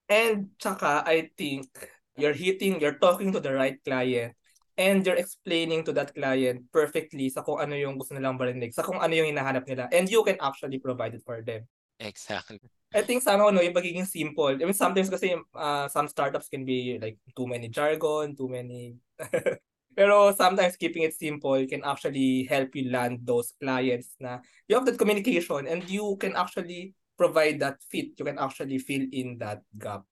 And 0.09 0.37
tsaka, 0.57 1.05
I 1.05 1.29
think, 1.37 1.69
you're 2.17 2.35
hitting, 2.35 2.81
you're 2.81 2.99
talking 2.99 3.31
to 3.31 3.39
the 3.39 3.53
right 3.53 3.77
client. 3.85 4.35
and 4.81 5.05
you're 5.05 5.19
explaining 5.19 5.83
to 5.83 5.91
that 5.93 6.09
client 6.15 6.63
perfectly 6.71 7.29
sa 7.29 7.43
kung 7.43 7.59
ano 7.59 7.75
yung 7.75 7.99
gusto 7.99 8.15
nilang 8.15 8.39
marinig, 8.39 8.71
sa 8.73 8.81
kung 8.81 8.97
ano 8.97 9.13
yung 9.13 9.29
hinahanap 9.29 9.67
nila, 9.67 9.85
and 9.91 10.07
you 10.07 10.23
can 10.23 10.39
actually 10.39 10.79
provide 10.79 11.13
it 11.13 11.21
for 11.21 11.43
them. 11.43 11.67
Exactly. 12.01 12.59
I 12.91 13.01
think 13.07 13.23
somehow 13.23 13.53
no, 13.53 13.61
yung 13.63 13.77
pagiging 13.77 14.03
simple. 14.03 14.51
I 14.51 14.59
mean, 14.67 14.75
sometimes 14.75 15.07
kasi 15.07 15.37
uh, 15.55 15.87
some 15.87 16.11
startups 16.11 16.51
can 16.51 16.65
be 16.67 16.99
like 16.99 17.15
too 17.37 17.47
many 17.47 17.71
jargon, 17.71 18.35
too 18.35 18.49
many 18.51 18.99
Pero 19.91 20.31
sometimes 20.31 20.79
keeping 20.79 21.03
it 21.03 21.11
simple 21.13 21.59
can 21.67 21.83
actually 21.83 22.47
help 22.47 22.71
you 22.75 22.87
land 22.87 23.19
those 23.27 23.51
clients 23.59 24.15
na 24.23 24.39
you 24.67 24.79
have 24.79 24.87
that 24.87 24.95
communication 24.95 25.67
and 25.67 25.83
you 25.91 26.15
can 26.15 26.31
actually 26.39 26.95
provide 27.19 27.59
that 27.59 27.83
fit. 27.91 28.15
You 28.15 28.23
can 28.23 28.39
actually 28.39 28.79
fill 28.79 29.03
in 29.11 29.35
that 29.43 29.67
gap. 29.75 30.07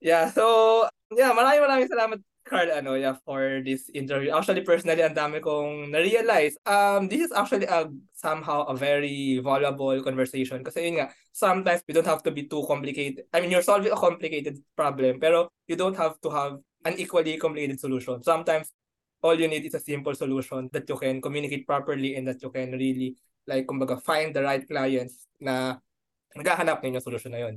Yeah, 0.00 0.32
so 0.32 0.88
yeah, 1.12 1.32
maraming 1.36 1.64
maraming 1.64 1.88
salamat 1.92 2.20
Carl 2.44 2.68
ano 2.76 2.92
yeah 2.94 3.16
for 3.24 3.64
this 3.64 3.88
interview. 3.96 4.28
Actually 4.28 4.60
personally 4.60 5.00
ang 5.00 5.16
dami 5.16 5.40
kong 5.40 5.88
na-realize. 5.88 6.60
Um 6.68 7.08
this 7.08 7.24
is 7.24 7.32
actually 7.32 7.64
a 7.64 7.88
somehow 8.12 8.68
a 8.68 8.76
very 8.76 9.40
valuable 9.40 9.96
conversation 10.04 10.60
kasi 10.60 10.84
yun 10.84 11.00
nga 11.00 11.08
sometimes 11.32 11.80
we 11.88 11.96
don't 11.96 12.08
have 12.08 12.20
to 12.20 12.30
be 12.30 12.44
too 12.44 12.60
complicated. 12.68 13.24
I 13.32 13.40
mean 13.40 13.48
you're 13.48 13.64
solving 13.64 13.90
a 13.90 13.98
complicated 13.98 14.60
problem 14.76 15.16
pero 15.16 15.48
you 15.64 15.76
don't 15.80 15.96
have 15.96 16.20
to 16.20 16.28
have 16.28 16.60
an 16.84 17.00
equally 17.00 17.40
complicated 17.40 17.80
solution. 17.80 18.20
Sometimes 18.20 18.68
all 19.24 19.34
you 19.34 19.48
need 19.48 19.64
is 19.64 19.72
a 19.72 19.80
simple 19.80 20.12
solution 20.12 20.68
that 20.76 20.84
you 20.84 21.00
can 21.00 21.24
communicate 21.24 21.64
properly 21.64 22.12
and 22.20 22.28
that 22.28 22.44
you 22.44 22.52
can 22.52 22.76
really 22.76 23.16
like 23.48 23.64
kumbaga 23.64 23.96
find 23.96 24.36
the 24.36 24.44
right 24.44 24.68
clients 24.68 25.24
na 25.40 25.80
naghahanap 26.36 26.84
ng 26.84 27.00
yung 27.00 27.04
solution 27.08 27.32
na 27.32 27.48
yun. 27.48 27.56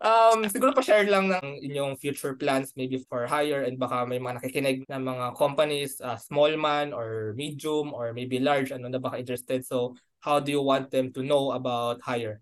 Um, 0.00 0.48
siguro 0.48 0.72
pa 0.72 0.80
share 0.80 1.04
lang 1.04 1.28
ng 1.28 1.60
inyong 1.60 2.00
future 2.00 2.32
plans 2.32 2.72
maybe 2.72 2.96
for 3.04 3.28
hire 3.28 3.68
and 3.68 3.76
baka 3.76 4.08
may 4.08 4.16
mga 4.16 4.40
nakikinig 4.40 4.88
na 4.88 4.96
mga 4.96 5.36
companies, 5.36 6.00
uh, 6.00 6.16
small 6.16 6.48
man 6.56 6.96
or 6.96 7.36
medium 7.36 7.92
or 7.92 8.16
maybe 8.16 8.40
large, 8.40 8.72
ano 8.72 8.88
na 8.88 8.96
baka 8.96 9.20
interested. 9.20 9.60
So, 9.60 9.92
how 10.24 10.40
do 10.40 10.48
you 10.48 10.64
want 10.64 10.88
them 10.88 11.12
to 11.12 11.20
know 11.20 11.52
about 11.52 12.00
hire? 12.00 12.40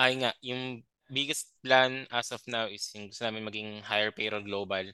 Ay 0.00 0.16
nga, 0.16 0.32
yung 0.40 0.80
biggest 1.12 1.52
plan 1.60 2.08
as 2.08 2.32
of 2.32 2.40
now 2.48 2.64
is 2.64 2.88
yung 2.96 3.12
gusto 3.12 3.28
namin 3.28 3.44
maging 3.44 3.70
higher 3.84 4.08
payroll 4.08 4.40
global. 4.40 4.88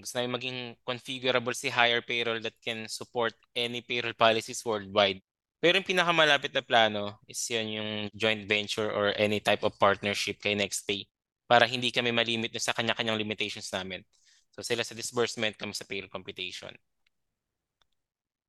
Gusto 0.00 0.16
namin 0.16 0.32
maging 0.40 0.58
configurable 0.80 1.52
si 1.52 1.68
higher 1.68 2.00
payroll 2.00 2.40
that 2.40 2.56
can 2.64 2.88
support 2.88 3.36
any 3.52 3.84
payroll 3.84 4.16
policies 4.16 4.64
worldwide. 4.64 5.20
Pero 5.56 5.80
yung 5.80 5.88
pinakamalapit 5.88 6.52
na 6.52 6.60
plano 6.60 7.16
is 7.24 7.40
yun 7.48 7.66
yung 7.72 7.90
joint 8.12 8.44
venture 8.44 8.92
or 8.92 9.16
any 9.16 9.40
type 9.40 9.64
of 9.64 9.72
partnership 9.80 10.36
kay 10.38 10.52
NextPay 10.52 11.08
para 11.48 11.64
hindi 11.64 11.88
kami 11.88 12.12
malimit 12.12 12.52
sa 12.60 12.76
kanya-kanyang 12.76 13.16
limitations 13.16 13.72
namin. 13.72 14.04
So 14.52 14.60
sila 14.60 14.84
sa 14.84 14.92
disbursement, 14.96 15.56
kami 15.56 15.72
sa 15.72 15.88
payroll 15.88 16.12
computation. 16.12 16.72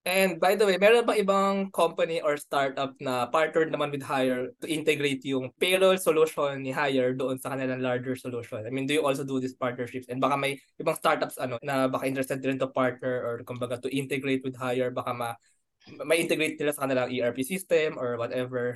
And 0.07 0.39
by 0.39 0.55
the 0.55 0.63
way, 0.63 0.79
meron 0.79 1.03
ba 1.03 1.19
ibang 1.19 1.67
company 1.75 2.23
or 2.23 2.39
startup 2.39 2.95
na 3.03 3.27
partnered 3.27 3.75
naman 3.75 3.91
with 3.91 3.99
Hire 4.07 4.55
to 4.63 4.67
integrate 4.71 5.19
yung 5.27 5.51
payroll 5.59 5.99
solution 5.99 6.63
ni 6.63 6.71
Hire 6.71 7.11
doon 7.11 7.35
sa 7.35 7.51
kanilang 7.51 7.83
larger 7.83 8.15
solution? 8.15 8.63
I 8.63 8.71
mean, 8.71 8.87
do 8.87 8.95
you 8.95 9.03
also 9.03 9.27
do 9.27 9.43
these 9.43 9.59
partnerships? 9.59 10.07
And 10.07 10.23
baka 10.23 10.39
may 10.39 10.63
ibang 10.79 10.95
startups 10.95 11.35
ano 11.35 11.59
na 11.59 11.91
baka 11.91 12.07
interested 12.07 12.39
din 12.39 12.55
to 12.63 12.71
partner 12.71 13.19
or 13.19 13.43
kumbaga 13.43 13.83
to 13.83 13.91
integrate 13.91 14.47
with 14.47 14.55
Hire, 14.55 14.95
baka 14.95 15.11
ma 15.11 15.35
may 16.03 16.19
integrate 16.19 16.59
nila 16.59 16.75
sa 16.75 16.85
kanilang 16.85 17.11
ERP 17.11 17.43
system 17.43 17.95
or 17.95 18.19
whatever. 18.19 18.75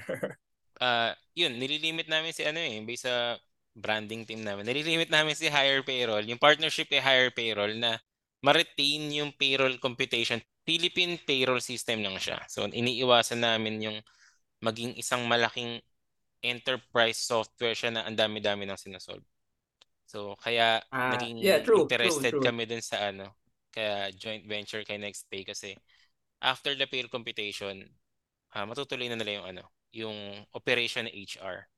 uh, 0.79 1.11
yun, 1.39 1.59
nililimit 1.59 2.07
namin 2.07 2.31
si 2.31 2.47
ano 2.47 2.59
eh, 2.59 2.79
based 2.83 3.07
sa 3.07 3.35
branding 3.75 4.27
team 4.27 4.43
namin. 4.43 4.67
Nililimit 4.67 5.07
namin 5.07 5.35
si 5.35 5.47
Hire 5.47 5.83
Payroll, 5.83 6.27
yung 6.27 6.41
partnership 6.41 6.91
kay 6.91 6.99
Hire 6.99 7.31
Payroll 7.31 7.79
na 7.79 7.95
ma-retain 8.43 9.05
yung 9.13 9.31
payroll 9.37 9.77
computation. 9.77 10.41
Philippine 10.61 11.17
payroll 11.23 11.61
system 11.61 12.05
lang 12.05 12.17
siya. 12.17 12.41
So, 12.49 12.65
iniiwasan 12.67 13.41
namin 13.41 13.81
yung 13.81 13.97
maging 14.61 14.97
isang 14.97 15.25
malaking 15.25 15.81
enterprise 16.41 17.21
software 17.21 17.77
siya 17.77 17.93
na 17.93 18.01
ang 18.05 18.17
dami-dami 18.17 18.65
nang 18.65 18.77
sinasolve. 18.77 19.25
So, 20.05 20.35
kaya 20.37 20.83
uh, 20.91 21.15
naging 21.15 21.39
yeah, 21.39 21.63
true, 21.63 21.87
interested 21.87 22.35
true, 22.35 22.41
true. 22.41 22.45
kami 22.45 22.67
dun 22.67 22.83
sa 22.83 23.09
ano, 23.13 23.31
kaya 23.71 24.11
joint 24.11 24.43
venture 24.43 24.83
kay 24.83 24.99
NextPay 24.99 25.47
kasi 25.47 25.77
after 26.41 26.73
the 26.73 26.89
payroll 26.89 27.13
computation, 27.13 27.85
uh, 28.57 28.65
matutuloy 28.65 29.07
na 29.07 29.15
nila 29.15 29.39
yung 29.39 29.47
ano, 29.55 29.63
yung 29.93 30.17
operation 30.57 31.05
HR 31.07 31.69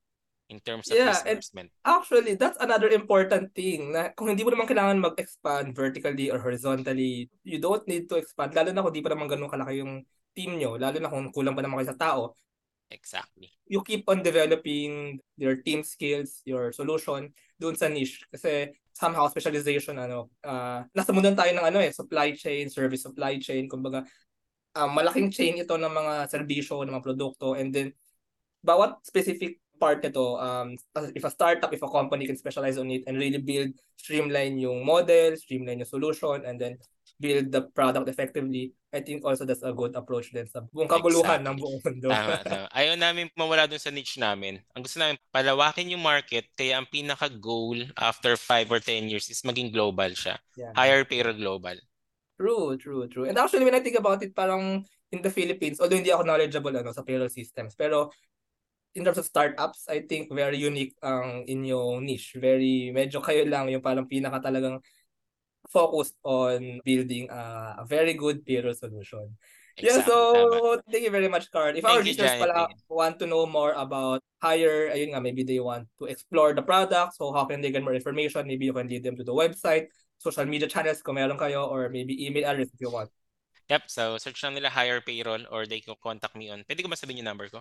in 0.52 0.60
terms 0.60 0.88
of 0.92 0.98
yeah, 0.98 1.14
disbursement. 1.14 1.72
Actually, 1.84 2.36
that's 2.36 2.60
another 2.60 2.90
important 2.92 3.52
thing 3.56 3.92
na 3.92 4.12
kung 4.16 4.32
hindi 4.32 4.44
mo 4.44 4.52
naman 4.52 4.68
kailangan 4.68 5.00
mag-expand 5.00 5.76
vertically 5.76 6.32
or 6.32 6.40
horizontally, 6.40 7.30
you 7.44 7.60
don't 7.60 7.84
need 7.88 8.08
to 8.08 8.16
expand. 8.20 8.56
Lalo 8.56 8.72
na 8.72 8.84
kung 8.84 8.96
di 8.96 9.04
pa 9.04 9.12
naman 9.12 9.28
ganun 9.28 9.52
kalaki 9.52 9.84
yung 9.84 10.04
team 10.34 10.58
nyo, 10.58 10.80
lalo 10.80 10.98
na 11.00 11.12
kung 11.12 11.30
kulang 11.32 11.56
pa 11.56 11.62
naman 11.64 11.84
kayo 11.84 11.92
sa 11.94 12.00
tao. 12.00 12.22
Exactly. 12.92 13.50
You 13.66 13.82
keep 13.82 14.06
on 14.06 14.22
developing 14.22 15.18
your 15.40 15.58
team 15.66 15.82
skills, 15.82 16.46
your 16.46 16.70
solution 16.70 17.34
doon 17.58 17.74
sa 17.74 17.90
niche. 17.90 18.22
Kasi 18.30 18.70
somehow 18.94 19.26
specialization 19.26 19.98
ano 19.98 20.30
uh, 20.46 20.86
nasa 20.94 21.10
mundo 21.10 21.34
tayo 21.34 21.50
ng 21.50 21.66
ano 21.66 21.82
eh 21.82 21.90
supply 21.90 22.38
chain 22.38 22.70
service 22.70 23.02
supply 23.02 23.42
chain 23.42 23.66
kumbaga 23.66 24.06
um, 24.76 24.90
malaking 24.94 25.30
chain 25.30 25.58
ito 25.58 25.78
ng 25.78 25.94
mga 25.94 26.14
serbisyo, 26.30 26.84
ng 26.84 26.94
mga 26.94 27.06
produkto, 27.06 27.54
and 27.54 27.74
then 27.74 27.94
bawat 28.64 29.02
specific 29.06 29.64
part 29.84 30.00
nito, 30.00 30.40
um, 30.40 30.78
if 31.12 31.24
a 31.28 31.32
startup, 31.34 31.74
if 31.76 31.84
a 31.84 31.90
company 31.92 32.24
can 32.24 32.40
specialize 32.40 32.80
on 32.80 32.88
it 32.88 33.04
and 33.04 33.20
really 33.20 33.42
build, 33.42 33.76
streamline 34.00 34.56
yung 34.56 34.86
model, 34.86 35.36
streamline 35.36 35.84
yung 35.84 35.90
solution, 35.92 36.46
and 36.48 36.56
then 36.56 36.80
build 37.20 37.52
the 37.52 37.68
product 37.76 38.08
effectively, 38.08 38.72
I 38.94 39.02
think 39.02 39.26
also 39.26 39.44
that's 39.44 39.66
a 39.66 39.74
good 39.74 39.96
approach 39.96 40.32
din 40.32 40.48
sa 40.48 40.64
buong 40.72 40.88
kaguluhan 40.88 41.42
exactly. 41.42 41.48
ng 41.50 41.56
buong 41.60 41.78
mundo. 41.84 42.08
tama, 42.14 42.36
tama. 42.46 42.66
Ayaw 42.72 42.96
namin 42.96 43.28
mawala 43.36 43.68
dun 43.68 43.82
sa 43.82 43.92
niche 43.92 44.22
namin. 44.22 44.62
Ang 44.72 44.88
gusto 44.88 45.02
namin, 45.02 45.20
palawakin 45.34 45.92
yung 45.92 46.04
market, 46.04 46.48
kaya 46.56 46.80
ang 46.80 46.88
pinaka-goal 46.88 47.84
after 48.00 48.38
5 48.40 48.72
or 48.72 48.80
10 48.80 49.12
years 49.12 49.28
is 49.28 49.44
maging 49.44 49.74
global 49.74 50.10
siya. 50.16 50.40
Yeah. 50.56 50.72
Higher 50.78 51.04
payroll 51.04 51.36
global. 51.36 51.76
True, 52.40 52.76
true, 52.78 53.08
true. 53.08 53.26
And 53.30 53.38
actually, 53.38 53.64
when 53.64 53.76
I 53.76 53.80
think 53.80 53.98
about 53.98 54.22
it, 54.24 54.36
parang 54.36 54.86
in 55.14 55.22
the 55.22 55.30
Philippines, 55.30 55.80
although 55.80 55.96
hindi 55.96 56.10
ako 56.10 56.26
knowledgeable 56.26 56.74
ano, 56.74 56.92
sa 56.92 57.06
payroll 57.06 57.30
systems, 57.30 57.78
pero 57.78 58.10
in 58.96 59.06
terms 59.06 59.18
of 59.22 59.30
startups, 59.30 59.86
I 59.90 60.06
think 60.06 60.34
very 60.34 60.58
unique 60.58 60.98
ang 61.02 61.46
inyong 61.46 62.06
niche. 62.06 62.38
Very, 62.42 62.90
medyo 62.94 63.22
kayo 63.22 63.46
lang 63.46 63.70
yung 63.70 63.86
parang 63.86 64.10
pinaka 64.10 64.42
talagang 64.50 64.82
focused 65.70 66.18
on 66.26 66.82
building 66.86 67.30
a, 67.30 67.82
a 67.82 67.86
very 67.86 68.14
good 68.14 68.46
payroll 68.46 68.76
solution. 68.76 69.34
Exactly, 69.74 69.90
yeah, 69.90 70.06
so 70.06 70.18
tama. 70.78 70.84
thank 70.92 71.04
you 71.04 71.10
very 71.10 71.28
much, 71.28 71.50
Carl. 71.50 71.74
If 71.74 71.82
thank 71.82 71.98
our 71.98 72.06
listeners 72.06 72.38
pala 72.38 72.70
want 72.90 73.18
to 73.18 73.26
know 73.26 73.50
more 73.50 73.74
about 73.74 74.22
hire, 74.38 74.94
ayun 74.94 75.18
nga, 75.18 75.22
maybe 75.22 75.42
they 75.42 75.58
want 75.58 75.90
to 75.98 76.06
explore 76.06 76.54
the 76.54 76.62
product, 76.62 77.18
so 77.18 77.34
how 77.34 77.46
can 77.50 77.58
they 77.58 77.74
get 77.74 77.82
more 77.82 77.98
information? 77.98 78.46
Maybe 78.46 78.70
you 78.70 78.74
can 78.74 78.86
lead 78.86 79.02
them 79.02 79.18
to 79.18 79.26
the 79.26 79.34
website 79.34 79.90
social 80.24 80.48
media 80.48 80.72
channels 80.72 81.04
kung 81.04 81.20
meron 81.20 81.36
kayo 81.36 81.68
or 81.68 81.92
maybe 81.92 82.16
email 82.16 82.48
address 82.48 82.72
if 82.72 82.80
you 82.80 82.88
want. 82.88 83.12
Yep, 83.68 83.92
so 83.92 84.16
search 84.16 84.40
lang 84.44 84.56
nila 84.56 84.72
hire 84.72 85.04
payroll 85.04 85.44
or 85.52 85.68
they 85.68 85.84
can 85.84 86.00
contact 86.00 86.36
me 86.40 86.48
on. 86.48 86.64
Pwede 86.64 86.80
ko 86.80 86.88
ba 86.88 86.96
sabihin 86.96 87.24
yung 87.24 87.32
number 87.36 87.52
ko? 87.52 87.60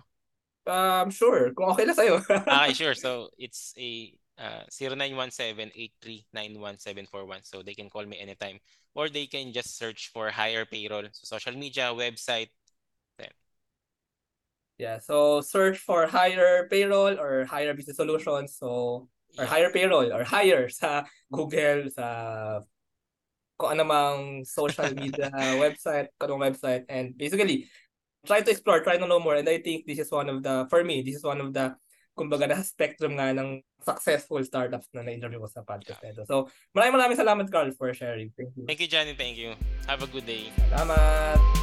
Um, 0.63 1.11
sure. 1.11 1.51
Kung 1.51 1.75
okay 1.75 1.83
lang 1.83 1.97
sa'yo. 1.99 2.23
okay, 2.23 2.75
sure. 2.79 2.95
So, 2.95 3.27
it's 3.35 3.75
a 3.75 4.15
uh, 4.37 4.63
0917-8391741. 4.71 7.39
So, 7.43 7.61
they 7.61 7.73
can 7.73 7.89
call 7.89 8.05
me 8.05 8.19
anytime. 8.19 8.59
Or 8.95 9.09
they 9.09 9.25
can 9.25 9.51
just 9.53 9.77
search 9.77 10.11
for 10.13 10.29
higher 10.29 10.65
payroll. 10.65 11.03
So, 11.11 11.37
social 11.37 11.57
media, 11.57 11.91
website. 11.93 12.49
Then. 13.17 13.29
Yeah, 14.77 14.99
so 14.99 15.41
search 15.41 15.77
for 15.77 16.07
higher 16.07 16.67
payroll 16.69 17.19
or 17.19 17.45
higher 17.45 17.73
business 17.73 17.97
solutions. 17.97 18.55
So, 18.57 19.09
or 19.37 19.45
higher 19.45 19.71
payroll 19.71 20.13
or 20.13 20.23
hire 20.23 20.69
sa 20.69 21.05
Google, 21.31 21.89
sa 21.89 22.61
kung 23.57 23.77
anumang 23.77 24.45
social 24.45 24.93
media 25.01 25.29
website, 25.57 26.09
kung 26.19 26.41
website. 26.41 26.85
And 26.89 27.17
basically, 27.17 27.69
try 28.25 28.41
to 28.41 28.51
explore, 28.51 28.81
try 28.81 28.97
to 28.97 29.07
know 29.07 29.19
more. 29.19 29.35
And 29.35 29.47
I 29.47 29.59
think 29.59 29.85
this 29.85 29.99
is 29.99 30.11
one 30.11 30.29
of 30.29 30.43
the, 30.43 30.67
for 30.69 30.83
me, 30.83 31.01
this 31.01 31.17
is 31.17 31.23
one 31.23 31.41
of 31.41 31.53
the, 31.53 31.75
kumbaga, 32.13 32.45
na 32.49 32.61
spectrum 32.61 33.17
nga 33.17 33.33
ng 33.33 33.61
successful 33.83 34.39
startups 34.45 34.87
na 34.95 35.03
na-interview 35.03 35.43
ko 35.43 35.49
sa 35.49 35.65
podcast 35.65 35.99
yeah. 36.01 36.13
ito. 36.15 36.23
So, 36.25 36.47
maraming 36.71 36.95
maraming 36.95 37.19
salamat, 37.19 37.45
Carl, 37.51 37.73
for 37.75 37.91
sharing. 37.91 38.31
Thank 38.37 38.55
you. 38.55 38.63
Thank 38.65 38.81
you, 38.81 38.89
Johnny. 38.89 39.13
Thank 39.13 39.35
you. 39.35 39.57
Have 39.85 40.01
a 40.01 40.09
good 40.09 40.25
day. 40.25 40.53
Salamat. 40.71 41.62